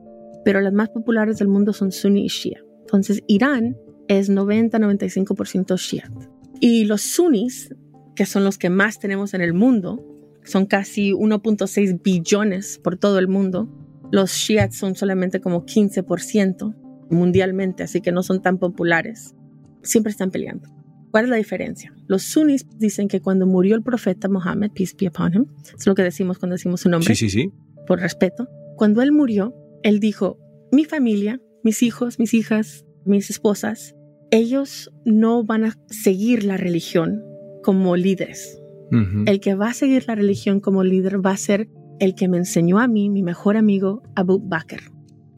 pero 0.44 0.60
las 0.60 0.72
más 0.72 0.90
populares 0.90 1.38
del 1.38 1.48
mundo 1.48 1.72
son 1.72 1.90
sunni 1.90 2.26
y 2.26 2.28
shia. 2.28 2.62
Entonces, 2.82 3.22
Irán 3.26 3.76
es 4.06 4.30
90-95% 4.30 5.76
shiat. 5.76 6.12
Y 6.60 6.84
los 6.84 7.02
sunnis, 7.02 7.74
que 8.14 8.26
son 8.26 8.44
los 8.44 8.56
que 8.56 8.70
más 8.70 9.00
tenemos 9.00 9.34
en 9.34 9.40
el 9.40 9.52
mundo, 9.52 10.04
son 10.44 10.66
casi 10.66 11.12
1.6 11.12 12.00
billones 12.02 12.78
por 12.78 12.96
todo 12.96 13.18
el 13.18 13.26
mundo, 13.26 13.68
los 14.10 14.32
Shiats 14.32 14.76
son 14.76 14.94
solamente 14.94 15.40
como 15.40 15.64
15% 15.64 16.74
mundialmente, 17.10 17.82
así 17.82 18.00
que 18.00 18.12
no 18.12 18.22
son 18.22 18.42
tan 18.42 18.58
populares. 18.58 19.34
Siempre 19.82 20.10
están 20.10 20.30
peleando. 20.30 20.68
¿Cuál 21.10 21.24
es 21.24 21.30
la 21.30 21.36
diferencia? 21.36 21.94
Los 22.08 22.22
sunnis 22.22 22.66
dicen 22.78 23.08
que 23.08 23.20
cuando 23.20 23.46
murió 23.46 23.74
el 23.76 23.82
profeta 23.82 24.28
Mohammed, 24.28 24.72
peace 24.72 24.94
be 24.98 25.08
upon 25.08 25.34
him, 25.34 25.46
es 25.78 25.86
lo 25.86 25.94
que 25.94 26.02
decimos 26.02 26.38
cuando 26.38 26.54
decimos 26.54 26.80
su 26.80 26.88
nombre. 26.88 27.14
Sí, 27.14 27.28
sí, 27.28 27.30
sí. 27.30 27.52
Por 27.86 28.00
respeto. 28.00 28.48
Cuando 28.76 29.02
él 29.02 29.12
murió, 29.12 29.54
él 29.82 30.00
dijo, 30.00 30.38
mi 30.72 30.84
familia, 30.84 31.40
mis 31.62 31.82
hijos, 31.82 32.18
mis 32.18 32.34
hijas, 32.34 32.84
mis 33.04 33.30
esposas, 33.30 33.94
ellos 34.30 34.92
no 35.04 35.44
van 35.44 35.64
a 35.64 35.78
seguir 35.88 36.44
la 36.44 36.56
religión 36.56 37.22
como 37.62 37.96
líderes. 37.96 38.60
El 39.26 39.40
que 39.40 39.56
va 39.56 39.70
a 39.70 39.74
seguir 39.74 40.04
la 40.06 40.14
religión 40.14 40.60
como 40.60 40.84
líder 40.84 41.24
va 41.24 41.32
a 41.32 41.36
ser 41.36 41.68
el 41.98 42.14
que 42.14 42.28
me 42.28 42.38
enseñó 42.38 42.78
a 42.78 42.88
mí, 42.88 43.08
mi 43.08 43.22
mejor 43.22 43.56
amigo, 43.56 44.02
Abu 44.14 44.38
Bakr. 44.38 44.92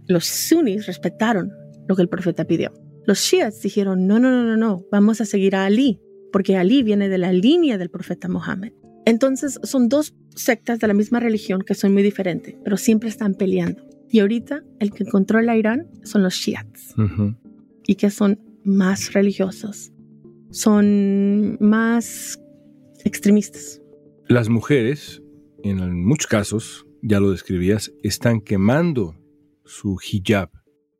Los 0.06 0.26
sunnis 0.26 0.86
respetaron 0.86 1.52
lo 1.88 1.96
que 1.96 2.02
el 2.02 2.08
profeta 2.08 2.44
pidió. 2.44 2.72
Los 3.06 3.20
shias 3.20 3.62
dijeron, 3.62 4.06
no, 4.06 4.18
no, 4.18 4.30
no, 4.30 4.44
no, 4.44 4.56
no, 4.56 4.84
vamos 4.90 5.20
a 5.20 5.24
seguir 5.24 5.56
a 5.56 5.64
Ali, 5.64 6.00
porque 6.32 6.56
Ali 6.56 6.82
viene 6.82 7.08
de 7.08 7.18
la 7.18 7.32
línea 7.32 7.78
del 7.78 7.90
profeta 7.90 8.28
Mohammed. 8.28 8.72
Entonces 9.06 9.58
son 9.62 9.88
dos 9.88 10.14
sectas 10.34 10.78
de 10.80 10.86
la 10.86 10.94
misma 10.94 11.20
religión 11.20 11.62
que 11.62 11.74
son 11.74 11.94
muy 11.94 12.02
diferentes, 12.02 12.56
pero 12.62 12.76
siempre 12.76 13.08
están 13.08 13.34
peleando. 13.34 13.82
Y 14.10 14.20
ahorita 14.20 14.62
el 14.78 14.92
que 14.92 15.04
controla 15.04 15.56
Irán 15.56 15.88
son 16.02 16.22
los 16.22 16.34
shiats, 16.34 16.94
y 17.86 17.94
que 17.94 18.10
son 18.10 18.40
más 18.64 19.12
religiosos, 19.12 19.92
son 20.50 21.56
más 21.60 22.38
extremistas. 23.04 23.80
Las 24.26 24.48
mujeres 24.48 25.22
en 25.62 26.04
muchos 26.04 26.26
casos, 26.26 26.86
ya 27.02 27.20
lo 27.20 27.30
describías, 27.30 27.92
están 28.02 28.40
quemando 28.40 29.16
su 29.64 29.98
hijab. 30.00 30.50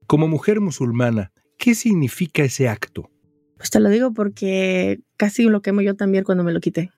Como 0.06 0.28
mujer 0.28 0.60
musulmana, 0.60 1.32
¿qué 1.58 1.74
significa 1.74 2.44
ese 2.44 2.68
acto? 2.68 3.10
Pues 3.56 3.70
te 3.70 3.80
lo 3.80 3.88
digo 3.88 4.12
porque 4.12 5.00
casi 5.16 5.44
lo 5.44 5.62
quemo 5.62 5.80
yo 5.80 5.96
también 5.96 6.24
cuando 6.24 6.44
me 6.44 6.52
lo 6.52 6.60
quité. 6.60 6.90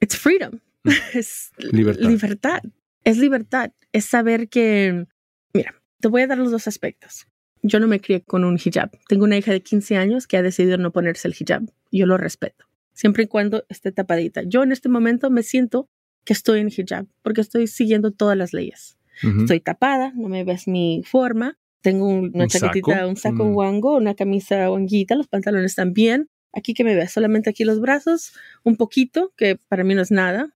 It's 0.00 0.16
freedom. 0.16 0.60
Mm. 0.84 0.90
es 1.14 1.52
libertad. 1.58 2.08
libertad. 2.08 2.62
Es 3.04 3.18
libertad. 3.18 3.72
Es 3.92 4.04
saber 4.06 4.48
que, 4.48 5.06
mira, 5.52 5.74
te 6.00 6.08
voy 6.08 6.22
a 6.22 6.26
dar 6.26 6.38
los 6.38 6.50
dos 6.50 6.66
aspectos. 6.68 7.26
Yo 7.62 7.80
no 7.80 7.86
me 7.86 8.00
crié 8.00 8.22
con 8.22 8.44
un 8.44 8.58
hijab. 8.62 8.90
Tengo 9.08 9.24
una 9.24 9.36
hija 9.36 9.50
de 9.52 9.62
15 9.62 9.96
años 9.96 10.26
que 10.26 10.36
ha 10.36 10.42
decidido 10.42 10.76
no 10.78 10.92
ponerse 10.92 11.28
el 11.28 11.34
hijab. 11.38 11.62
Yo 11.90 12.06
lo 12.06 12.18
respeto, 12.18 12.66
siempre 12.92 13.24
y 13.24 13.26
cuando 13.26 13.64
esté 13.68 13.90
tapadita. 13.90 14.42
Yo 14.42 14.62
en 14.62 14.72
este 14.72 14.88
momento 14.88 15.30
me 15.30 15.42
siento 15.42 15.88
que 16.24 16.32
estoy 16.32 16.60
en 16.60 16.68
hijab, 16.68 17.06
porque 17.22 17.40
estoy 17.40 17.66
siguiendo 17.66 18.10
todas 18.10 18.36
las 18.36 18.52
leyes. 18.52 18.96
Estoy 19.22 19.60
tapada, 19.60 20.12
no 20.16 20.28
me 20.28 20.44
ves 20.44 20.66
mi 20.66 21.02
forma. 21.04 21.56
Tengo 21.80 22.08
una 22.08 22.46
chaquetita, 22.46 23.06
un 23.06 23.16
saco 23.16 23.44
mm. 23.44 23.54
wango, 23.54 23.96
una 23.96 24.14
camisa 24.14 24.70
wanguita, 24.70 25.14
los 25.14 25.28
pantalones 25.28 25.74
también. 25.74 26.28
Aquí 26.52 26.74
que 26.74 26.84
me 26.84 26.94
ves, 26.94 27.12
solamente 27.12 27.50
aquí 27.50 27.64
los 27.64 27.80
brazos, 27.80 28.32
un 28.64 28.76
poquito, 28.76 29.32
que 29.36 29.56
para 29.68 29.84
mí 29.84 29.94
no 29.94 30.02
es 30.02 30.10
nada. 30.10 30.54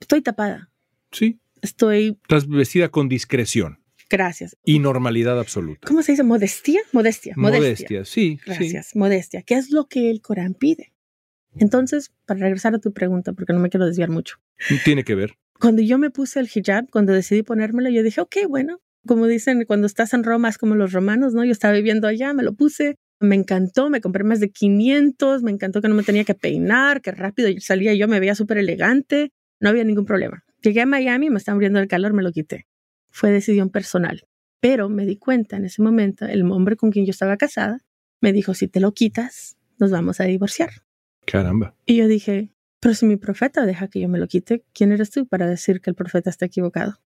Estoy 0.00 0.22
tapada. 0.22 0.70
Sí. 1.10 1.40
Estoy. 1.62 2.18
Estás 2.22 2.48
vestida 2.48 2.88
con 2.88 3.08
discreción. 3.08 3.80
Gracias. 4.10 4.56
Y 4.64 4.78
normalidad 4.78 5.38
absoluta. 5.38 5.86
¿Cómo 5.86 6.02
se 6.02 6.12
dice? 6.12 6.22
Modestia. 6.22 6.80
Modestia. 6.92 7.34
Modestia, 7.36 8.04
sí. 8.04 8.38
Gracias. 8.46 8.96
Modestia. 8.96 9.42
¿Qué 9.42 9.54
es 9.54 9.70
lo 9.70 9.86
que 9.86 10.10
el 10.10 10.22
Corán 10.22 10.54
pide? 10.54 10.92
Entonces, 11.56 12.12
para 12.26 12.40
regresar 12.40 12.74
a 12.74 12.78
tu 12.78 12.92
pregunta, 12.92 13.32
porque 13.32 13.52
no 13.52 13.60
me 13.60 13.70
quiero 13.70 13.86
desviar 13.86 14.10
mucho. 14.10 14.36
Tiene 14.84 15.04
que 15.04 15.14
ver. 15.14 15.34
Cuando 15.58 15.82
yo 15.82 15.98
me 15.98 16.10
puse 16.10 16.40
el 16.40 16.48
hijab, 16.52 16.88
cuando 16.90 17.12
decidí 17.12 17.42
ponérmelo, 17.42 17.90
yo 17.90 18.02
dije, 18.02 18.20
ok, 18.20 18.36
bueno, 18.48 18.80
como 19.06 19.26
dicen, 19.26 19.64
cuando 19.66 19.86
estás 19.86 20.14
en 20.14 20.22
Roma 20.22 20.48
es 20.48 20.58
como 20.58 20.74
los 20.74 20.92
romanos, 20.92 21.34
¿no? 21.34 21.44
Yo 21.44 21.52
estaba 21.52 21.74
viviendo 21.74 22.06
allá, 22.06 22.32
me 22.32 22.42
lo 22.42 22.54
puse, 22.54 22.96
me 23.20 23.34
encantó, 23.34 23.90
me 23.90 24.00
compré 24.00 24.22
más 24.22 24.38
de 24.38 24.50
500, 24.50 25.42
me 25.42 25.50
encantó 25.50 25.80
que 25.80 25.88
no 25.88 25.94
me 25.94 26.02
tenía 26.02 26.24
que 26.24 26.34
peinar, 26.34 27.00
que 27.00 27.10
rápido 27.10 27.48
salía 27.58 27.94
yo, 27.94 28.06
me 28.06 28.20
veía 28.20 28.34
súper 28.34 28.58
elegante, 28.58 29.32
no 29.60 29.68
había 29.68 29.84
ningún 29.84 30.04
problema. 30.04 30.44
Llegué 30.62 30.82
a 30.82 30.86
Miami, 30.86 31.30
me 31.30 31.38
estaba 31.38 31.56
muriendo 31.56 31.80
el 31.80 31.88
calor, 31.88 32.12
me 32.12 32.22
lo 32.22 32.32
quité. 32.32 32.66
Fue 33.10 33.30
decisión 33.30 33.70
personal. 33.70 34.22
Pero 34.60 34.88
me 34.88 35.06
di 35.06 35.16
cuenta 35.16 35.56
en 35.56 35.64
ese 35.64 35.82
momento, 35.82 36.26
el 36.26 36.42
hombre 36.50 36.76
con 36.76 36.90
quien 36.90 37.06
yo 37.06 37.10
estaba 37.10 37.36
casada 37.36 37.78
me 38.20 38.32
dijo, 38.32 38.54
si 38.54 38.66
te 38.66 38.80
lo 38.80 38.92
quitas, 38.92 39.56
nos 39.78 39.90
vamos 39.90 40.20
a 40.20 40.24
divorciar. 40.24 40.70
Caramba. 41.30 41.74
Y 41.84 41.96
yo 41.96 42.08
dije, 42.08 42.50
pero 42.80 42.94
si 42.94 43.06
mi 43.06 43.16
profeta 43.16 43.66
deja 43.66 43.88
que 43.88 44.00
yo 44.00 44.08
me 44.08 44.18
lo 44.18 44.26
quite, 44.28 44.64
¿quién 44.72 44.92
eres 44.92 45.10
tú 45.10 45.26
para 45.26 45.46
decir 45.46 45.80
que 45.80 45.90
el 45.90 45.96
profeta 45.96 46.30
está 46.30 46.46
equivocado? 46.46 47.00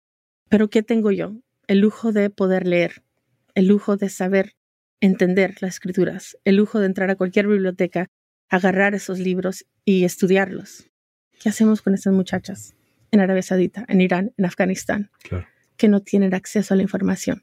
Pero 0.48 0.70
¿qué 0.70 0.82
tengo 0.82 1.10
yo? 1.10 1.34
El 1.66 1.80
lujo 1.80 2.12
de 2.12 2.30
poder 2.30 2.66
leer, 2.66 3.02
el 3.54 3.66
lujo 3.66 3.96
de 3.96 4.08
saber 4.08 4.54
entender 5.00 5.56
las 5.60 5.74
escrituras, 5.74 6.38
el 6.44 6.56
lujo 6.56 6.78
de 6.78 6.86
entrar 6.86 7.10
a 7.10 7.16
cualquier 7.16 7.48
biblioteca, 7.48 8.10
agarrar 8.48 8.94
esos 8.94 9.18
libros 9.18 9.66
y 9.84 10.04
estudiarlos. 10.04 10.90
¿Qué 11.40 11.48
hacemos 11.48 11.82
con 11.82 11.94
estas 11.94 12.12
muchachas 12.12 12.74
en 13.10 13.20
Arabia 13.20 13.42
Saudita, 13.42 13.84
en 13.88 14.00
Irán, 14.00 14.32
en 14.36 14.44
Afganistán, 14.44 15.10
que 15.76 15.88
no 15.88 16.00
tienen 16.00 16.34
acceso 16.34 16.74
a 16.74 16.76
la 16.76 16.82
información? 16.84 17.42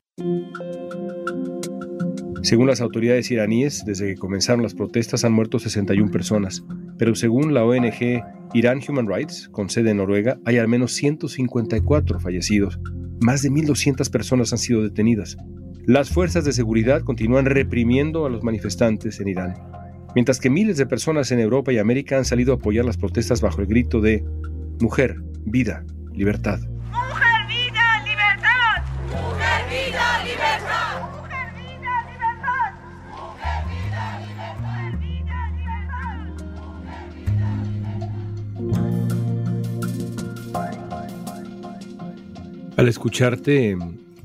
Según 2.42 2.68
las 2.68 2.82
autoridades 2.82 3.30
iraníes, 3.32 3.84
desde 3.86 4.08
que 4.08 4.16
comenzaron 4.16 4.64
las 4.64 4.74
protestas 4.74 5.26
han 5.26 5.34
muerto 5.34 5.60
61 5.60 6.10
personas, 6.10 6.64
pero 6.98 7.14
según 7.14 7.54
la 7.54 7.66
ONG 7.66 8.24
Iran 8.54 8.80
Human 8.88 9.08
Rights, 9.08 9.50
con 9.50 9.70
sede 9.70 9.92
en 9.92 9.98
Noruega, 9.98 10.40
hay 10.46 10.58
al 10.58 10.68
menos 10.68 10.94
154 10.94 12.20
fallecidos. 12.20 12.80
Más 13.20 13.42
de 13.42 13.52
1.200 13.52 14.10
personas 14.10 14.54
han 14.54 14.60
sido 14.60 14.82
detenidas. 14.82 15.38
Las 15.86 16.10
fuerzas 16.10 16.46
de 16.46 16.54
seguridad 16.54 17.02
continúan 17.02 17.46
reprimiendo 17.46 18.26
a 18.26 18.30
los 18.30 18.44
manifestantes 18.44 19.20
en 19.20 19.28
Irán, 19.28 19.56
mientras 20.16 20.40
que 20.40 20.50
miles 20.50 20.78
de 20.78 20.86
personas 20.86 21.32
en 21.32 21.40
Europa 21.40 21.74
y 21.74 21.78
América 21.78 22.18
han 22.18 22.26
salido 22.26 22.54
a 22.54 22.56
apoyar 22.56 22.86
las 22.86 22.98
protestas 22.98 23.42
bajo 23.42 23.62
el 23.62 23.68
grito 23.68 24.00
de 24.00 24.24
Mujer, 24.80 25.18
vida, 25.46 25.84
libertad. 26.14 26.62
Al 42.80 42.88
escucharte 42.88 43.78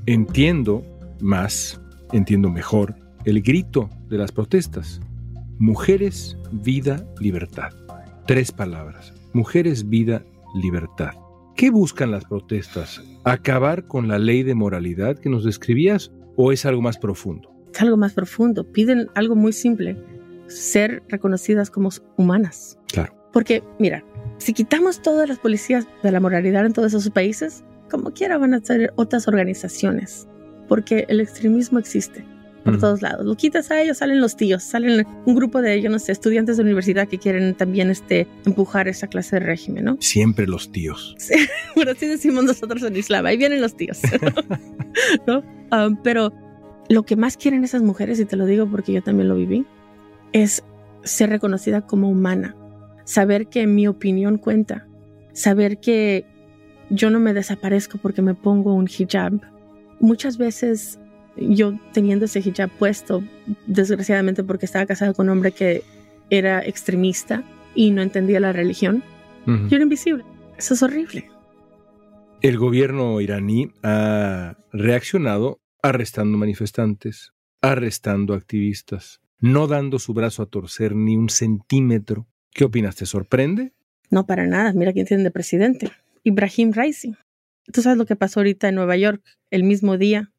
entiendo 0.05 0.81
más, 1.19 1.81
entiendo 2.13 2.49
mejor 2.49 2.95
el 3.25 3.41
grito 3.41 3.89
de 4.07 4.17
las 4.17 4.31
protestas. 4.31 5.01
Mujeres, 5.59 6.37
vida, 6.53 7.05
libertad. 7.19 7.73
Tres 8.25 8.53
palabras. 8.53 9.13
Mujeres, 9.33 9.89
vida, 9.89 10.23
libertad. 10.53 11.11
¿Qué 11.57 11.69
buscan 11.69 12.11
las 12.11 12.23
protestas? 12.23 13.03
¿Acabar 13.25 13.87
con 13.87 14.07
la 14.07 14.19
ley 14.19 14.41
de 14.43 14.55
moralidad 14.55 15.19
que 15.19 15.29
nos 15.29 15.43
describías 15.43 16.13
o 16.37 16.53
es 16.53 16.65
algo 16.65 16.81
más 16.81 16.97
profundo? 16.97 17.51
Es 17.73 17.81
algo 17.81 17.97
más 17.97 18.13
profundo. 18.13 18.71
Piden 18.71 19.09
algo 19.15 19.35
muy 19.35 19.51
simple, 19.51 20.01
ser 20.47 21.03
reconocidas 21.09 21.69
como 21.69 21.89
humanas. 22.15 22.79
Claro. 22.87 23.13
Porque, 23.33 23.63
mira, 23.79 24.05
si 24.37 24.53
quitamos 24.53 25.01
todas 25.01 25.27
las 25.27 25.39
policías 25.39 25.89
de 26.03 26.11
la 26.13 26.21
moralidad 26.21 26.65
en 26.65 26.71
todos 26.71 26.93
esos 26.93 27.09
países, 27.09 27.65
como 27.95 28.11
quiera 28.11 28.37
van 28.37 28.53
a 28.53 28.59
ser 28.59 28.91
otras 28.97 29.25
organizaciones, 29.27 30.27
porque 30.67 31.05
el 31.07 31.21
extremismo 31.21 31.79
existe 31.79 32.25
por 32.65 32.73
Ujú. 32.73 32.81
todos 32.81 33.01
lados. 33.01 33.25
Lo 33.25 33.35
quitas 33.35 33.71
a 33.71 33.81
ellos, 33.81 33.99
salen 33.99 34.19
los 34.19 34.35
tíos, 34.35 34.63
salen 34.63 35.07
un 35.25 35.35
grupo 35.35 35.61
de 35.61 35.75
ellos, 35.75 35.89
no 35.91 35.99
sé, 35.99 36.11
estudiantes 36.11 36.57
de 36.57 36.63
universidad 36.63 37.07
que 37.07 37.19
quieren 37.19 37.53
también 37.55 37.89
este, 37.89 38.27
empujar 38.45 38.89
esa 38.89 39.07
clase 39.07 39.39
de 39.39 39.45
régimen, 39.45 39.85
¿no? 39.85 39.97
Siempre 40.01 40.45
los 40.45 40.71
tíos. 40.73 41.15
Bueno, 41.75 41.91
así 41.95 42.05
decimos 42.07 42.43
nosotros 42.43 42.83
en 42.83 42.97
Islam, 42.97 43.25
ahí 43.27 43.37
vienen 43.37 43.61
los 43.61 43.77
tíos, 43.77 43.99
¿no? 45.27 45.41
Um, 45.71 45.95
pero 46.03 46.33
lo 46.89 47.03
que 47.03 47.15
más 47.15 47.37
quieren 47.37 47.63
esas 47.63 47.81
mujeres, 47.81 48.19
y 48.19 48.25
te 48.25 48.35
lo 48.35 48.45
digo 48.45 48.69
porque 48.69 48.91
yo 48.91 49.01
también 49.01 49.29
lo 49.29 49.35
viví, 49.35 49.65
es 50.33 50.63
ser 51.03 51.29
reconocida 51.29 51.81
como 51.81 52.09
humana, 52.09 52.57
saber 53.05 53.47
que 53.47 53.67
mi 53.67 53.87
opinión 53.87 54.37
cuenta, 54.37 54.85
saber 55.33 55.79
que 55.79 56.25
yo 56.89 57.09
no 57.09 57.19
me 57.19 57.33
desaparezco 57.33 57.97
porque 57.97 58.21
me 58.21 58.33
pongo 58.33 58.73
un 58.73 58.87
hijab. 58.87 59.39
Muchas 59.99 60.37
veces 60.37 60.99
yo 61.37 61.77
teniendo 61.93 62.25
ese 62.25 62.39
hijab 62.39 62.69
puesto, 62.69 63.23
desgraciadamente 63.67 64.43
porque 64.43 64.65
estaba 64.65 64.85
casada 64.85 65.13
con 65.13 65.27
un 65.27 65.37
hombre 65.37 65.51
que 65.51 65.83
era 66.29 66.65
extremista 66.65 67.43
y 67.73 67.91
no 67.91 68.01
entendía 68.01 68.39
la 68.39 68.53
religión, 68.53 69.03
yo 69.45 69.75
era 69.75 69.83
invisible. 69.83 70.23
Eso 70.57 70.73
es 70.73 70.81
horrible. 70.81 71.29
El 72.41 72.57
gobierno 72.57 73.21
iraní 73.21 73.71
ha 73.83 74.57
reaccionado 74.71 75.59
arrestando 75.83 76.37
manifestantes, 76.37 77.33
arrestando 77.61 78.33
activistas, 78.33 79.21
no 79.39 79.67
dando 79.67 79.99
su 79.99 80.13
brazo 80.13 80.41
a 80.41 80.47
torcer 80.47 80.95
ni 80.95 81.15
un 81.15 81.29
centímetro. 81.29 82.27
¿Qué 82.51 82.63
opinas? 82.63 82.95
¿Te 82.95 83.05
sorprende? 83.05 83.73
No, 84.09 84.25
para 84.25 84.47
nada. 84.47 84.73
Mira 84.73 84.93
quién 84.93 85.05
tienen 85.05 85.23
de 85.23 85.31
presidente. 85.31 85.91
Ibrahim 86.25 86.73
Raisi. 86.73 87.15
Tú 87.71 87.81
sabes 87.81 87.97
lo 87.97 88.05
que 88.05 88.15
pasó 88.15 88.41
ahorita 88.41 88.67
en 88.67 88.75
Nueva 88.75 88.97
York, 88.97 89.23
el 89.51 89.63
mismo 89.63 89.97
día. 89.97 90.31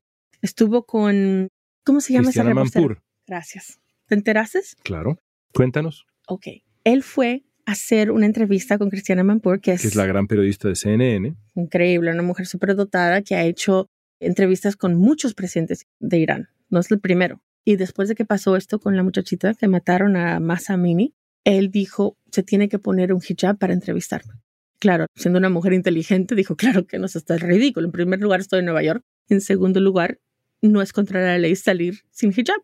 Estuvo 0.43 0.85
con... 0.85 1.49
¿Cómo 1.85 2.01
se 2.01 2.13
llama 2.13 2.25
Cristiana 2.25 2.63
esa 2.63 3.03
Gracias. 3.27 3.81
¿Te 4.07 4.15
enterases? 4.15 4.77
claro. 4.83 5.19
Cuéntanos, 5.55 6.07
Ok. 6.29 6.49
Él 6.85 7.03
fue 7.03 7.45
a 7.65 7.73
hacer 7.73 8.11
una 8.11 8.27
entrevista 8.27 8.79
con 8.79 8.91
Cristiana 8.91 9.25
Manpur, 9.25 9.61
que 9.61 9.73
es, 9.73 9.83
que 9.83 9.89
es 9.89 9.95
la 9.95 10.07
gran 10.07 10.27
periodista 10.27 10.69
de 10.69 10.75
CNN. 10.77 11.35
increíble, 11.55 12.13
una 12.13 12.23
mujer 12.23 12.47
súper 12.47 12.77
dotada 12.77 13.23
que 13.23 13.37
ha 13.37 13.45
hecho 13.45 13.89
entrevistas 14.21 14.77
con 14.77 14.97
muchos 14.97 15.35
presidentes 15.35 15.87
de 15.99 16.19
Irán. 16.19 16.49
No 16.69 16.81
es 16.81 16.91
el 16.91 17.01
primero. 17.01 17.41
Y 17.65 17.77
después 17.77 18.09
de 18.09 18.15
que 18.15 18.25
pasó 18.25 18.57
esto 18.57 18.79
con 18.79 18.97
la 18.97 19.03
muchachita 19.03 19.55
que 19.55 19.67
mataron 19.67 20.17
a 20.17 20.39
Masa 20.41 20.75
Amini, 20.75 21.15
él 21.45 21.71
dijo, 21.71 22.17
se 22.31 22.43
tiene 22.43 22.69
que 22.69 22.79
poner 22.79 23.13
un 23.13 23.23
hijab 23.27 23.57
para 23.57 23.73
entrevistarme. 23.73 24.35
Claro, 24.79 25.07
siendo 25.15 25.39
una 25.39 25.49
mujer 25.49 25.73
inteligente, 25.73 26.35
dijo, 26.35 26.57
claro 26.57 26.87
que 26.87 26.99
no, 26.99 27.07
está 27.07 27.37
ridículo. 27.37 27.87
En 27.87 27.93
primer 27.93 28.21
lugar, 28.21 28.41
estoy 28.41 28.61
en 28.61 28.67
Nueva 28.67 28.83
York. 28.83 29.03
En 29.29 29.41
segundo 29.41 29.81
lugar, 29.81 30.19
no 30.63 30.83
es 30.83 30.93
contra 30.93 31.25
la 31.25 31.39
ley 31.39 31.57
salir 31.57 32.01
sin 32.11 32.31
hijab, 32.31 32.61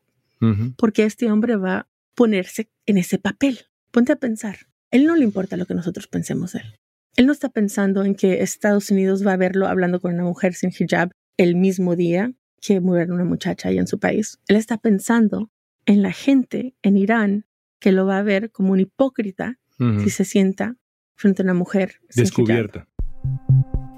porque 0.77 1.05
este 1.05 1.31
hombre 1.31 1.57
va 1.57 1.77
a 1.77 1.89
ponerse 2.15 2.69
en 2.87 2.99
ese 2.99 3.19
papel. 3.19 3.61
Ponte 3.91 4.13
a 4.13 4.17
pensar. 4.17 4.67
Él 4.91 5.07
no 5.07 5.17
le 5.17 5.25
importa 5.25 5.57
lo 5.57 5.67
que 5.67 5.75
nosotros 5.75 6.09
pensemos 6.09 6.53
de 6.53 6.61
él. 6.61 6.79
Él 7.17 7.27
no 7.27 7.33
está 7.33 7.49
pensando 7.49 8.05
en 8.05 8.15
que 8.15 8.43
Estados 8.43 8.91
Unidos 8.91 9.27
va 9.27 9.35
a 9.35 9.37
verlo 9.37 9.69
hablando 9.69 10.01
con 10.01 10.15
una 10.15 10.25
mujer 10.25 10.55
sin 10.55 10.71
hijab 10.71 11.11
el 11.37 11.57
mismo 11.57 11.95
día 11.95 12.33
que 12.61 12.81
muere 12.81 13.13
una 13.13 13.25
muchacha 13.25 13.69
allá 13.69 13.81
en 13.81 13.87
su 13.87 13.99
país. 13.99 14.39
Él 14.49 14.57
está 14.57 14.79
pensando 14.79 15.51
en 15.87 16.03
la 16.03 16.13
gente 16.13 16.75
en 16.83 16.97
Irán 16.97 17.47
que 17.81 17.93
lo 17.93 18.07
va 18.07 18.19
a 18.19 18.23
ver 18.23 18.51
como 18.51 18.73
un 18.73 18.81
hipócrita 18.81 19.59
si 19.79 20.11
se 20.11 20.25
sienta 20.25 20.77
frente 21.15 21.43
a 21.43 21.45
una 21.45 21.55
mujer. 21.55 22.01
Descubierta. 22.15 22.89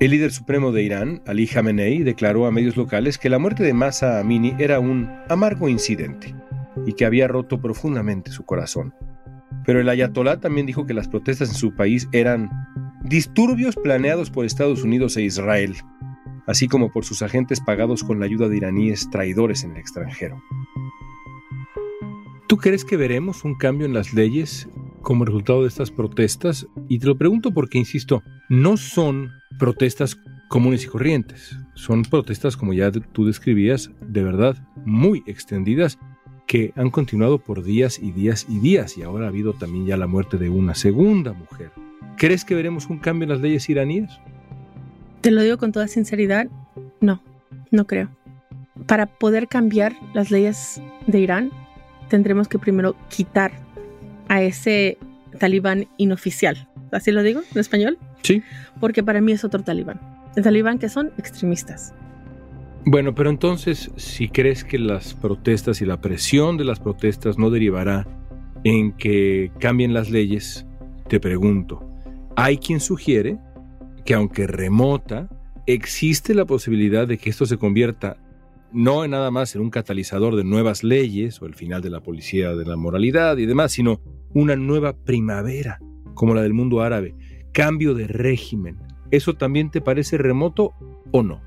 El 0.01 0.11
líder 0.11 0.33
supremo 0.33 0.73
de 0.73 0.83
Irán, 0.83 1.23
Ali 1.27 1.47
Khamenei, 1.47 2.03
declaró 2.03 2.47
a 2.47 2.51
medios 2.51 2.77
locales 2.77 3.17
que 3.17 3.31
la 3.31 3.39
muerte 3.39 3.63
de 3.63 3.73
Masa 3.73 4.19
Amini 4.19 4.55
era 4.59 4.81
un 4.81 5.09
amargo 5.29 5.69
incidente 5.69 6.35
y 6.85 6.95
que 6.95 7.07
había 7.07 7.29
roto 7.29 7.61
profundamente 7.61 8.31
su 8.31 8.45
corazón. 8.45 8.93
Pero 9.65 9.81
el 9.81 9.89
ayatolá 9.89 10.41
también 10.41 10.67
dijo 10.67 10.85
que 10.85 10.95
las 10.95 11.09
protestas 11.09 11.49
en 11.49 11.55
su 11.55 11.75
país 11.75 12.09
eran 12.13 12.51
disturbios 13.05 13.77
planeados 13.77 14.31
por 14.31 14.45
Estados 14.45 14.83
Unidos 14.83 15.17
e 15.17 15.23
Israel, 15.23 15.77
así 16.47 16.69
como 16.69 16.93
por 16.93 17.05
sus 17.05 17.23
agentes 17.23 17.61
pagados 17.61 18.03
con 18.03 18.19
la 18.19 18.27
ayuda 18.27 18.49
de 18.49 18.57
iraníes 18.57 19.09
traidores 19.11 19.63
en 19.65 19.73
el 19.73 19.79
extranjero. 19.79 20.43
¿Tú 22.47 22.59
crees 22.59 22.85
que 22.85 22.97
veremos 22.97 23.45
un 23.45 23.55
cambio 23.55 23.87
en 23.87 23.95
las 23.95 24.13
leyes 24.13 24.69
como 25.05 25.25
resultado 25.25 25.63
de 25.63 25.69
estas 25.69 25.93
protestas? 25.93 26.67
Y 26.89 26.99
te 26.99 27.07
lo 27.07 27.17
pregunto 27.17 27.53
porque, 27.53 27.79
insisto, 27.79 28.25
no 28.49 28.77
son 28.77 29.31
protestas 29.59 30.19
comunes 30.49 30.85
y 30.85 30.89
corrientes, 30.89 31.57
son 31.75 32.03
protestas, 32.03 32.57
como 32.57 32.73
ya 32.73 32.91
tú 32.91 33.27
describías, 33.27 33.91
de 34.01 34.23
verdad 34.23 34.57
muy 34.85 35.23
extendidas 35.27 35.99
que 36.47 36.73
han 36.77 36.91
continuado 36.91 37.39
por 37.39 37.63
días 37.63 37.99
y 37.99 38.13
días 38.13 38.47
y 38.49 38.59
días 38.59 38.99
y 38.99 39.03
ahora 39.03 39.27
ha 39.27 39.29
habido 39.29 39.55
también 39.55 39.87
ya 39.87 39.97
la 39.97 40.07
muerte 40.07 40.37
de 40.37 40.51
una 40.51 40.75
segunda 40.75 41.33
mujer. 41.33 41.71
¿Crees 42.17 42.45
que 42.45 42.55
veremos 42.55 42.87
un 42.87 42.99
cambio 42.99 43.25
en 43.25 43.31
las 43.31 43.41
leyes 43.41 43.69
iraníes? 43.69 44.11
Te 45.21 45.31
lo 45.31 45.43
digo 45.43 45.57
con 45.57 45.73
toda 45.73 45.89
sinceridad, 45.89 46.49
no, 47.01 47.23
no 47.71 47.87
creo. 47.87 48.11
Para 48.87 49.07
poder 49.07 49.49
cambiar 49.49 49.97
las 50.13 50.31
leyes 50.31 50.81
de 51.07 51.21
Irán, 51.21 51.51
tendremos 52.09 52.47
que 52.47 52.59
primero 52.59 52.95
quitar 53.09 53.53
a 54.29 54.43
ese 54.43 54.99
talibán 55.39 55.87
inoficial. 55.97 56.69
¿Así 56.93 57.11
lo 57.11 57.23
digo 57.23 57.43
en 57.53 57.61
español? 57.61 57.99
Sí. 58.23 58.43
Porque 58.81 59.03
para 59.03 59.21
mí 59.21 59.33
es 59.33 59.45
otro 59.45 59.63
talibán. 59.63 60.01
El 60.37 60.45
talibán 60.45 60.79
que 60.79 60.89
son 60.89 61.13
extremistas. 61.19 61.95
Bueno, 62.87 63.15
pero 63.15 63.31
entonces, 63.31 63.91
si 63.97 64.29
crees 64.29 64.63
que 64.63 64.79
las 64.79 65.15
protestas 65.15 65.81
y 65.81 65.87
la 65.87 66.01
presión 66.01 66.57
de 66.57 66.65
las 66.65 66.81
protestas 66.81 67.39
no 67.39 67.51
derivará 67.51 68.07
en 68.63 68.93
que 68.93 69.51
cambien 69.59 69.95
las 69.95 70.11
leyes, 70.11 70.67
te 71.09 71.19
pregunto, 71.19 71.89
hay 72.37 72.59
quien 72.59 72.81
sugiere 72.81 73.39
que 74.05 74.15
aunque 74.15 74.47
remota, 74.47 75.29
existe 75.67 76.35
la 76.35 76.45
posibilidad 76.45 77.09
de 77.09 77.17
que 77.17 77.31
esto 77.31 77.47
se 77.47 77.57
convierta 77.57 78.19
no 78.75 79.05
en 79.05 79.13
nada 79.13 79.31
más 79.31 79.55
en 79.55 79.63
un 79.63 79.71
catalizador 79.71 80.37
de 80.37 80.45
nuevas 80.45 80.83
leyes 80.83 81.41
o 81.41 81.47
el 81.47 81.55
final 81.55 81.81
de 81.81 81.91
la 81.91 82.01
policía 82.01 82.55
de 82.55 82.67
la 82.67 82.77
moralidad 82.77 83.39
y 83.39 83.47
demás, 83.47 83.73
sino 83.73 84.01
una 84.35 84.57
nueva 84.57 84.97
primavera, 84.97 85.79
como 86.15 86.35
la 86.35 86.43
del 86.43 86.55
mundo 86.55 86.83
árabe, 86.83 87.15
cambio 87.53 87.95
de 87.95 88.09
régimen. 88.09 88.79
¿Eso 89.11 89.35
también 89.35 89.71
te 89.71 89.81
parece 89.81 90.19
remoto 90.19 90.73
o 91.13 91.23
no? 91.23 91.41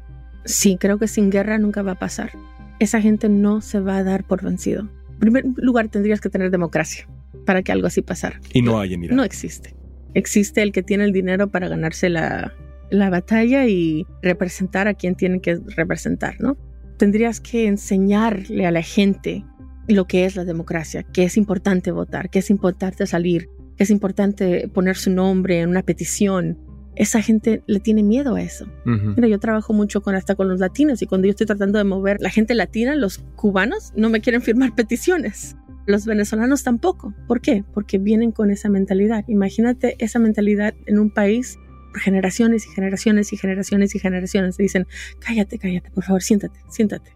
Sí, 0.45 0.77
creo 0.79 0.97
que 0.97 1.09
sin 1.09 1.29
guerra 1.29 1.57
nunca 1.57 1.81
va 1.81 1.91
a 1.93 1.99
pasar. 1.99 2.31
Esa 2.79 3.01
gente 3.01 3.27
no 3.27 3.59
se 3.59 3.81
va 3.81 3.97
a 3.97 4.03
dar 4.03 4.23
por 4.25 4.41
vencido. 4.41 4.87
En 5.11 5.19
primer 5.19 5.45
lugar, 5.57 5.89
tendrías 5.89 6.21
que 6.21 6.29
tener 6.29 6.49
democracia 6.49 7.09
para 7.45 7.61
que 7.61 7.73
algo 7.73 7.87
así 7.87 8.01
pasara. 8.01 8.39
Y 8.53 8.61
no 8.61 8.79
hay 8.79 8.93
en 8.93 9.03
Irán. 9.03 9.17
No 9.17 9.23
existe. 9.25 9.75
Existe 10.13 10.61
el 10.61 10.71
que 10.71 10.83
tiene 10.83 11.03
el 11.03 11.11
dinero 11.11 11.49
para 11.49 11.67
ganarse 11.67 12.07
la, 12.09 12.53
la 12.89 13.09
batalla 13.09 13.67
y 13.67 14.05
representar 14.21 14.87
a 14.87 14.93
quien 14.93 15.15
tiene 15.15 15.41
que 15.41 15.59
representar, 15.75 16.39
¿no? 16.39 16.57
Tendrías 16.97 17.39
que 17.39 17.67
enseñarle 17.67 18.65
a 18.65 18.71
la 18.71 18.81
gente 18.81 19.45
lo 19.87 20.05
que 20.05 20.25
es 20.25 20.35
la 20.35 20.45
democracia, 20.45 21.03
que 21.03 21.23
es 21.23 21.37
importante 21.37 21.91
votar, 21.91 22.29
que 22.29 22.39
es 22.39 22.49
importante 22.49 23.07
salir, 23.07 23.49
que 23.77 23.83
es 23.83 23.89
importante 23.89 24.67
poner 24.67 24.97
su 24.97 25.11
nombre 25.11 25.61
en 25.61 25.69
una 25.69 25.83
petición. 25.83 26.57
Esa 26.95 27.21
gente 27.21 27.61
le 27.67 27.79
tiene 27.79 28.01
miedo 28.01 28.35
a 28.35 28.41
eso. 28.41 28.65
Ujú. 28.85 29.13
Mira, 29.15 29.27
yo 29.27 29.39
trabajo 29.39 29.71
mucho 29.71 30.01
con 30.01 30.15
hasta 30.15 30.35
con 30.35 30.49
los 30.49 30.59
latinos 30.59 31.01
y 31.01 31.05
cuando 31.05 31.27
yo 31.27 31.31
estoy 31.31 31.45
tratando 31.45 31.77
de 31.77 31.83
mover 31.83 32.17
la 32.19 32.31
gente 32.31 32.55
latina, 32.55 32.95
los 32.95 33.19
cubanos 33.35 33.93
no 33.95 34.09
me 34.09 34.19
quieren 34.19 34.41
firmar 34.41 34.73
peticiones. 34.73 35.55
Los 35.85 36.05
venezolanos 36.05 36.63
tampoco. 36.63 37.13
¿Por 37.27 37.39
qué? 37.39 37.63
Porque 37.73 37.97
vienen 37.99 38.31
con 38.31 38.49
esa 38.51 38.67
mentalidad. 38.67 39.23
Imagínate 39.27 39.95
esa 39.99 40.19
mentalidad 40.19 40.73
en 40.85 40.99
un 40.99 41.11
país 41.11 41.59
generaciones 41.97 42.65
y 42.65 42.69
generaciones 42.69 43.33
y 43.33 43.37
generaciones 43.37 43.95
y 43.95 43.99
generaciones. 43.99 44.57
Dicen, 44.57 44.87
cállate, 45.19 45.59
cállate, 45.59 45.91
por 45.91 46.03
favor, 46.03 46.21
siéntate, 46.21 46.59
siéntate. 46.69 47.11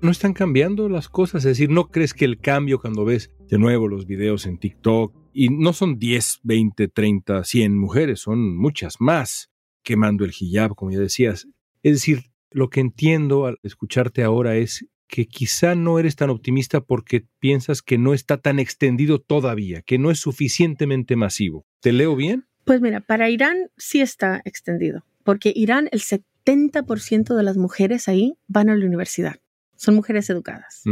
¿No 0.00 0.10
están 0.10 0.32
cambiando 0.32 0.88
las 0.88 1.08
cosas? 1.08 1.44
Es 1.44 1.56
decir, 1.56 1.70
¿no 1.70 1.88
crees 1.88 2.12
que 2.12 2.24
el 2.24 2.38
cambio 2.40 2.80
cuando 2.80 3.04
ves 3.04 3.30
de 3.48 3.58
nuevo 3.58 3.86
los 3.86 4.06
videos 4.06 4.46
en 4.46 4.58
TikTok, 4.58 5.14
y 5.32 5.48
no 5.48 5.72
son 5.72 5.98
10, 5.98 6.40
20, 6.42 6.88
30, 6.88 7.44
100 7.44 7.78
mujeres, 7.78 8.20
son 8.20 8.56
muchas 8.56 8.96
más 9.00 9.50
quemando 9.82 10.24
el 10.24 10.32
hijab, 10.38 10.74
como 10.74 10.90
ya 10.90 10.98
decías. 10.98 11.48
Es 11.82 11.92
decir, 11.92 12.30
lo 12.50 12.68
que 12.68 12.80
entiendo 12.80 13.46
al 13.46 13.58
escucharte 13.62 14.22
ahora 14.22 14.56
es 14.56 14.86
que 15.08 15.26
quizá 15.26 15.74
no 15.74 15.98
eres 15.98 16.16
tan 16.16 16.30
optimista 16.30 16.80
porque 16.80 17.26
piensas 17.38 17.82
que 17.82 17.98
no 17.98 18.14
está 18.14 18.38
tan 18.38 18.58
extendido 18.58 19.20
todavía, 19.20 19.82
que 19.82 19.98
no 19.98 20.10
es 20.10 20.20
suficientemente 20.20 21.16
masivo. 21.16 21.66
¿Te 21.80 21.92
leo 21.92 22.16
bien? 22.16 22.46
Pues 22.64 22.80
mira, 22.80 23.00
para 23.00 23.28
Irán 23.28 23.70
sí 23.76 24.00
está 24.00 24.40
extendido, 24.44 25.04
porque 25.24 25.52
Irán 25.54 25.88
el 25.92 26.00
70% 26.00 27.34
de 27.36 27.42
las 27.42 27.56
mujeres 27.56 28.08
ahí 28.08 28.34
van 28.46 28.70
a 28.70 28.76
la 28.76 28.86
universidad. 28.86 29.36
Son 29.76 29.96
mujeres 29.96 30.30
educadas. 30.30 30.84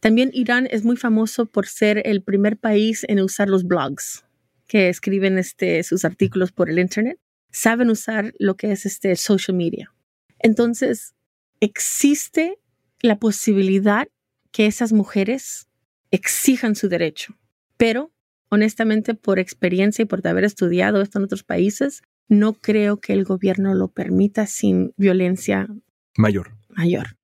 También 0.00 0.30
Irán 0.34 0.68
es 0.70 0.84
muy 0.84 0.98
famoso 0.98 1.46
por 1.46 1.66
ser 1.66 2.02
el 2.06 2.22
primer 2.22 2.58
país 2.58 3.04
en 3.08 3.20
usar 3.20 3.48
los 3.48 3.64
blogs, 3.64 4.26
que 4.66 4.90
escriben 4.90 5.38
este, 5.38 5.82
sus 5.82 6.04
artículos 6.04 6.52
por 6.52 6.68
el 6.68 6.78
Internet. 6.78 7.18
Saben 7.50 7.88
usar 7.88 8.34
lo 8.38 8.56
que 8.56 8.72
es 8.72 8.84
este 8.84 9.16
social 9.16 9.56
media. 9.56 9.90
Entonces, 10.38 11.14
existe 11.60 12.58
la 13.00 13.18
posibilidad 13.18 14.08
que 14.52 14.66
esas 14.66 14.92
mujeres 14.92 15.68
exijan 16.10 16.74
su 16.74 16.88
derecho. 16.88 17.38
Pero, 17.76 18.12
honestamente, 18.48 19.14
por 19.14 19.38
experiencia 19.38 20.02
y 20.02 20.06
por 20.06 20.26
haber 20.26 20.44
estudiado 20.44 21.00
esto 21.00 21.18
en 21.18 21.24
otros 21.24 21.42
países, 21.42 22.02
no 22.28 22.54
creo 22.54 22.98
que 23.00 23.12
el 23.12 23.24
gobierno 23.24 23.74
lo 23.74 23.88
permita 23.88 24.46
sin 24.46 24.92
violencia 24.96 25.68
Mayor. 26.16 26.52
mayor. 26.70 27.16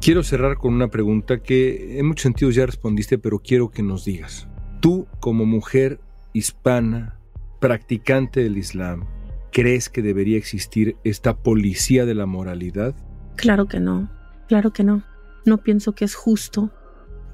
Quiero 0.00 0.22
cerrar 0.22 0.58
con 0.58 0.74
una 0.74 0.88
pregunta 0.88 1.42
que 1.42 1.98
en 1.98 2.06
muchos 2.06 2.22
sentidos 2.22 2.54
ya 2.54 2.66
respondiste, 2.66 3.18
pero 3.18 3.40
quiero 3.40 3.70
que 3.70 3.82
nos 3.82 4.04
digas. 4.04 4.48
Tú, 4.80 5.06
como 5.18 5.44
mujer 5.44 6.00
hispana, 6.32 7.18
practicante 7.60 8.42
del 8.42 8.58
Islam, 8.58 9.06
¿crees 9.50 9.88
que 9.88 10.02
debería 10.02 10.38
existir 10.38 10.96
esta 11.02 11.36
policía 11.36 12.06
de 12.06 12.14
la 12.14 12.26
moralidad? 12.26 12.94
Claro 13.36 13.66
que 13.66 13.80
no, 13.80 14.10
claro 14.46 14.72
que 14.72 14.84
no. 14.84 15.02
No 15.44 15.58
pienso 15.58 15.92
que 15.92 16.04
es 16.04 16.14
justo 16.14 16.70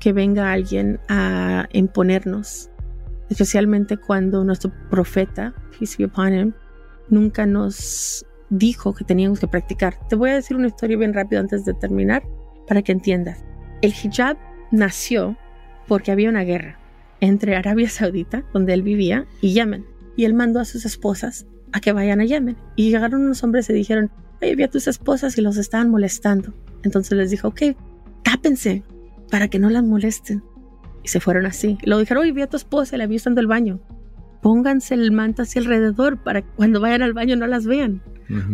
que 0.00 0.12
venga 0.12 0.53
alguien 0.53 1.00
a 1.09 1.68
imponernos, 1.72 2.70
especialmente 3.30 3.96
cuando 3.96 4.44
nuestro 4.44 4.72
profeta, 4.90 5.54
peace 5.78 5.96
be 5.98 6.04
upon 6.04 6.34
him, 6.34 6.52
nunca 7.08 7.46
nos 7.46 8.26
dijo 8.50 8.94
que 8.94 9.04
teníamos 9.04 9.40
que 9.40 9.48
practicar. 9.48 9.98
Te 10.08 10.16
voy 10.16 10.30
a 10.30 10.34
decir 10.34 10.56
una 10.56 10.68
historia 10.68 10.96
bien 10.96 11.14
rápido 11.14 11.40
antes 11.40 11.64
de 11.64 11.74
terminar 11.74 12.22
para 12.66 12.82
que 12.82 12.92
entiendas. 12.92 13.44
El 13.82 13.92
hijab 13.92 14.37
nació 14.70 15.37
porque 15.87 16.12
había 16.12 16.30
una 16.30 16.44
guerra 16.44 16.78
entre 17.20 17.56
Arabia 17.56 17.88
Saudita, 17.88 18.44
donde 18.52 18.74
él 18.74 18.82
vivía, 18.82 19.26
y 19.40 19.54
Yemen. 19.54 19.87
Y 20.16 20.24
él 20.24 20.34
mandó 20.34 20.60
a 20.60 20.64
sus 20.64 20.84
esposas 20.84 21.46
a 21.72 21.80
que 21.80 21.92
vayan 21.92 22.20
a 22.20 22.24
Yemen. 22.24 22.56
Y 22.76 22.90
llegaron 22.90 23.24
unos 23.24 23.42
hombres 23.42 23.68
y 23.70 23.72
dijeron, 23.72 24.10
oye, 24.40 24.54
vi 24.54 24.62
a 24.62 24.70
tus 24.70 24.87
esposas 24.87 25.37
y 25.38 25.40
los 25.40 25.56
estaban 25.56 25.90
molestando. 25.90 26.54
Entonces 26.82 27.16
les 27.16 27.30
dijo, 27.30 27.48
ok, 27.48 27.62
tápense 28.22 28.82
para 29.30 29.48
que 29.48 29.58
no 29.58 29.70
las 29.70 29.82
molesten. 29.82 30.42
Y 31.04 31.08
se 31.08 31.20
fueron 31.20 31.46
así. 31.46 31.78
Luego 31.84 32.00
dijeron, 32.00 32.22
oye, 32.22 32.32
vi 32.32 32.42
a 32.42 32.48
tu 32.48 32.56
esposa 32.56 32.96
la 32.96 33.06
vi 33.06 33.16
usando 33.16 33.40
el 33.40 33.46
baño. 33.46 33.80
Pónganse 34.42 34.94
el 34.94 35.12
manto 35.12 35.42
hacia 35.42 35.60
alrededor 35.60 36.22
para 36.22 36.42
que 36.42 36.48
cuando 36.56 36.80
vayan 36.80 37.02
al 37.02 37.12
baño 37.12 37.36
no 37.36 37.46
las 37.46 37.66
vean. 37.66 38.02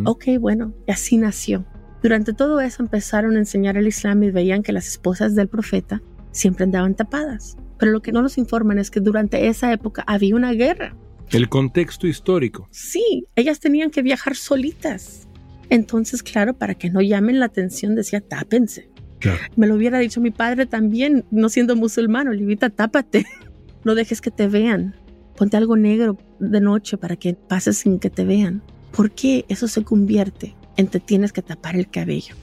Ok, 0.05 0.25
bueno, 0.39 0.75
y 0.87 0.93
así 0.93 1.17
nació. 1.17 1.65
Durante 2.03 2.33
todo 2.33 2.61
eso 2.61 2.83
empezaron 2.83 3.37
a 3.37 3.39
enseñar 3.39 3.77
el 3.77 3.87
Islam 3.87 4.23
y 4.25 4.31
veían 4.31 4.63
que 4.63 4.73
las 4.73 4.89
esposas 4.89 5.35
del 5.35 5.49
profeta 5.49 6.03
siempre 6.33 6.65
andaban 6.65 6.95
tapadas. 6.95 7.57
Pero 7.79 7.93
lo 7.93 8.03
que 8.03 8.13
no 8.13 8.23
nos 8.23 8.37
informan 8.37 8.79
es 8.79 8.91
que 8.91 9.01
durante 9.01 9.47
esa 9.49 9.73
época 9.73 10.03
había 10.07 10.35
una 10.35 10.53
guerra. 10.53 10.97
El 11.31 11.49
contexto 11.49 12.07
histórico. 12.07 12.69
Sí, 12.71 13.27
ellas 13.37 13.61
tenían 13.61 13.91
que 13.91 14.03
viajar 14.03 14.35
solitas. 14.35 15.29
Entonces, 15.69 16.23
claro, 16.23 16.55
para 16.55 16.75
que 16.75 16.91
no 16.91 17.01
llamen 17.01 17.39
la 17.39 17.47
atención, 17.47 17.95
decía, 17.95 18.21
tápense. 18.21 18.91
Claro. 19.21 19.39
Me 19.57 19.67
lo 19.67 19.77
hubiera 19.77 19.99
dicho 19.99 20.21
mi 20.21 20.31
padre 20.31 20.67
también, 20.67 21.25
no 21.31 21.49
siendo 21.49 21.77
musulmán, 21.77 22.29
Olivita, 22.29 22.71
tápate. 22.71 23.27
No 23.83 23.95
dejes 23.95 24.21
que 24.21 24.31
te 24.31 24.47
vean. 24.47 24.95
Ponte 25.39 25.57
algo 25.57 25.75
negro 25.75 26.19
de 26.39 26.61
noche 26.61 26.99
para 26.99 27.17
que 27.17 27.33
pases 27.33 27.79
sin 27.79 27.99
que 27.99 28.11
te 28.11 28.27
vean. 28.27 28.63
¿Por 28.95 29.11
qué 29.11 29.47
eso 29.49 29.69
se 29.69 29.83
convierte 29.85 30.55
en 30.77 30.89
te 30.89 31.01
tienes 31.01 31.33
que 31.33 31.41
tapar 31.41 31.77
el 31.77 31.89
cabello? 31.89 32.35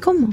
¿Cómo? 0.00 0.32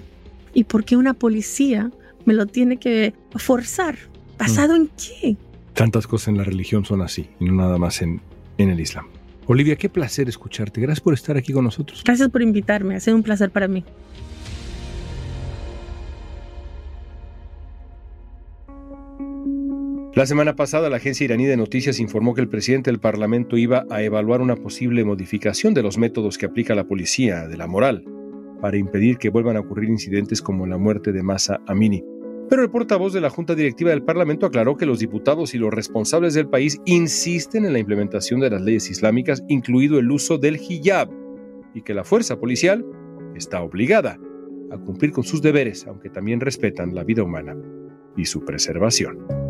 ¿Y 0.54 0.66
por 0.66 0.86
qué 0.86 0.96
una 0.96 1.16
policía 1.16 1.90
me 2.26 2.36
lo 2.36 2.46
tiene 2.46 2.78
que 2.78 3.16
forzar? 3.36 3.98
¿Basado 4.38 4.76
en 4.76 4.90
qué? 4.90 5.38
Tantas 5.74 6.06
cosas 6.06 6.28
en 6.28 6.38
la 6.38 6.44
religión 6.44 6.86
son 6.86 7.02
así, 7.02 7.30
y 7.40 7.46
no 7.46 7.54
nada 7.54 7.80
más 7.80 8.04
en, 8.04 8.22
en 8.60 8.70
el 8.70 8.80
Islam. 8.80 9.08
Olivia, 9.48 9.76
qué 9.76 9.90
placer 9.90 10.30
escucharte. 10.30 10.82
Gracias 10.82 11.02
por 11.02 11.14
estar 11.14 11.38
aquí 11.38 11.54
con 11.54 11.64
nosotros. 11.64 12.04
Gracias 12.04 12.30
por 12.30 12.42
invitarme, 12.42 12.96
ha 12.96 13.00
sido 13.00 13.16
un 13.16 13.24
placer 13.24 13.50
para 13.50 13.68
mí. 13.68 13.84
La 20.18 20.26
semana 20.26 20.56
pasada, 20.56 20.90
la 20.90 20.98
agencia 20.98 21.26
iraní 21.26 21.46
de 21.46 21.56
noticias 21.56 22.00
informó 22.00 22.34
que 22.34 22.42
el 22.42 22.50
presidente 22.50 22.90
del 22.90 23.00
Parlamento 23.00 23.56
iba 23.56 23.86
a 23.92 24.02
evaluar 24.02 24.42
una 24.42 24.56
posible 24.56 25.06
modificación 25.06 25.76
de 25.76 25.84
los 25.84 26.00
métodos 26.00 26.40
que 26.40 26.48
aplica 26.48 26.74
la 26.74 26.88
policía, 26.88 27.48
de 27.48 27.56
la 27.56 27.68
moral, 27.68 28.04
para 28.60 28.78
impedir 28.78 29.20
que 29.20 29.30
vuelvan 29.30 29.58
a 29.58 29.60
ocurrir 29.60 29.92
incidentes 29.92 30.42
como 30.42 30.66
la 30.66 30.80
muerte 30.80 31.12
de 31.12 31.22
Masa 31.22 31.62
Amini. 31.68 32.04
Pero 32.50 32.64
el 32.64 32.72
portavoz 32.72 33.14
de 33.14 33.22
la 33.22 33.30
Junta 33.30 33.54
Directiva 33.54 33.92
del 33.92 34.02
Parlamento 34.02 34.48
aclaró 34.48 34.76
que 34.76 34.88
los 34.88 34.98
diputados 34.98 35.54
y 35.54 35.60
los 35.60 35.72
responsables 35.72 36.34
del 36.34 36.50
país 36.50 36.82
insisten 36.86 37.66
en 37.66 37.74
la 37.74 37.80
implementación 37.80 38.40
de 38.40 38.50
las 38.50 38.64
leyes 38.64 38.90
islámicas, 38.90 39.44
incluido 39.48 40.00
el 40.00 40.10
uso 40.10 40.40
del 40.40 40.56
hijab, 40.56 41.12
y 41.76 41.84
que 41.84 41.94
la 41.94 42.04
fuerza 42.04 42.40
policial 42.40 42.84
está 43.36 43.62
obligada 43.62 44.18
a 44.72 44.78
cumplir 44.80 45.12
con 45.12 45.26
sus 45.26 45.44
deberes, 45.44 45.86
aunque 45.86 46.10
también 46.10 46.40
respetan 46.40 46.96
la 46.96 47.04
vida 47.04 47.22
humana 47.22 47.56
y 48.16 48.26
su 48.26 48.44
preservación. 48.44 49.47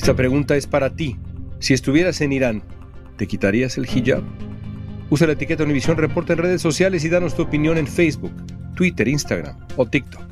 Esta 0.00 0.16
pregunta 0.16 0.56
es 0.56 0.66
para 0.66 0.88
ti. 0.88 1.18
Si 1.58 1.74
estuvieras 1.74 2.22
en 2.22 2.32
Irán, 2.32 2.62
¿te 3.18 3.26
quitarías 3.26 3.76
el 3.76 3.84
hijab? 3.84 4.22
Usa 5.10 5.26
la 5.26 5.34
etiqueta 5.34 5.64
Univisión 5.64 5.98
Reporta 5.98 6.32
en 6.32 6.38
redes 6.38 6.62
sociales 6.62 7.04
y 7.04 7.10
danos 7.10 7.36
tu 7.36 7.42
opinión 7.42 7.76
en 7.76 7.86
Facebook, 7.86 8.32
Twitter, 8.74 9.06
Instagram 9.06 9.58
o 9.76 9.84
TikTok. 9.84 10.22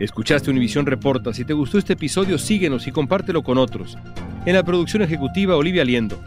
Escuchaste 0.00 0.50
Univisión 0.50 0.84
Reporta. 0.84 1.32
Si 1.32 1.44
te 1.44 1.52
gustó 1.52 1.78
este 1.78 1.92
episodio, 1.92 2.38
síguenos 2.38 2.88
y 2.88 2.90
compártelo 2.90 3.44
con 3.44 3.56
otros. 3.56 3.96
En 4.46 4.54
la 4.54 4.64
producción 4.64 5.00
ejecutiva, 5.02 5.54
Olivia 5.54 5.84
Liendo. 5.84 6.20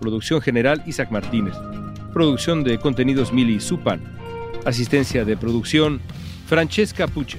Producción 0.00 0.40
general, 0.40 0.82
Isaac 0.86 1.12
Martínez. 1.12 1.54
Producción 2.12 2.64
de 2.64 2.78
contenidos, 2.78 3.32
Mili 3.32 3.60
Supan. 3.60 4.00
Asistencia 4.64 5.24
de 5.24 5.36
producción, 5.36 6.00
Francesca 6.48 7.06
Puche. 7.06 7.38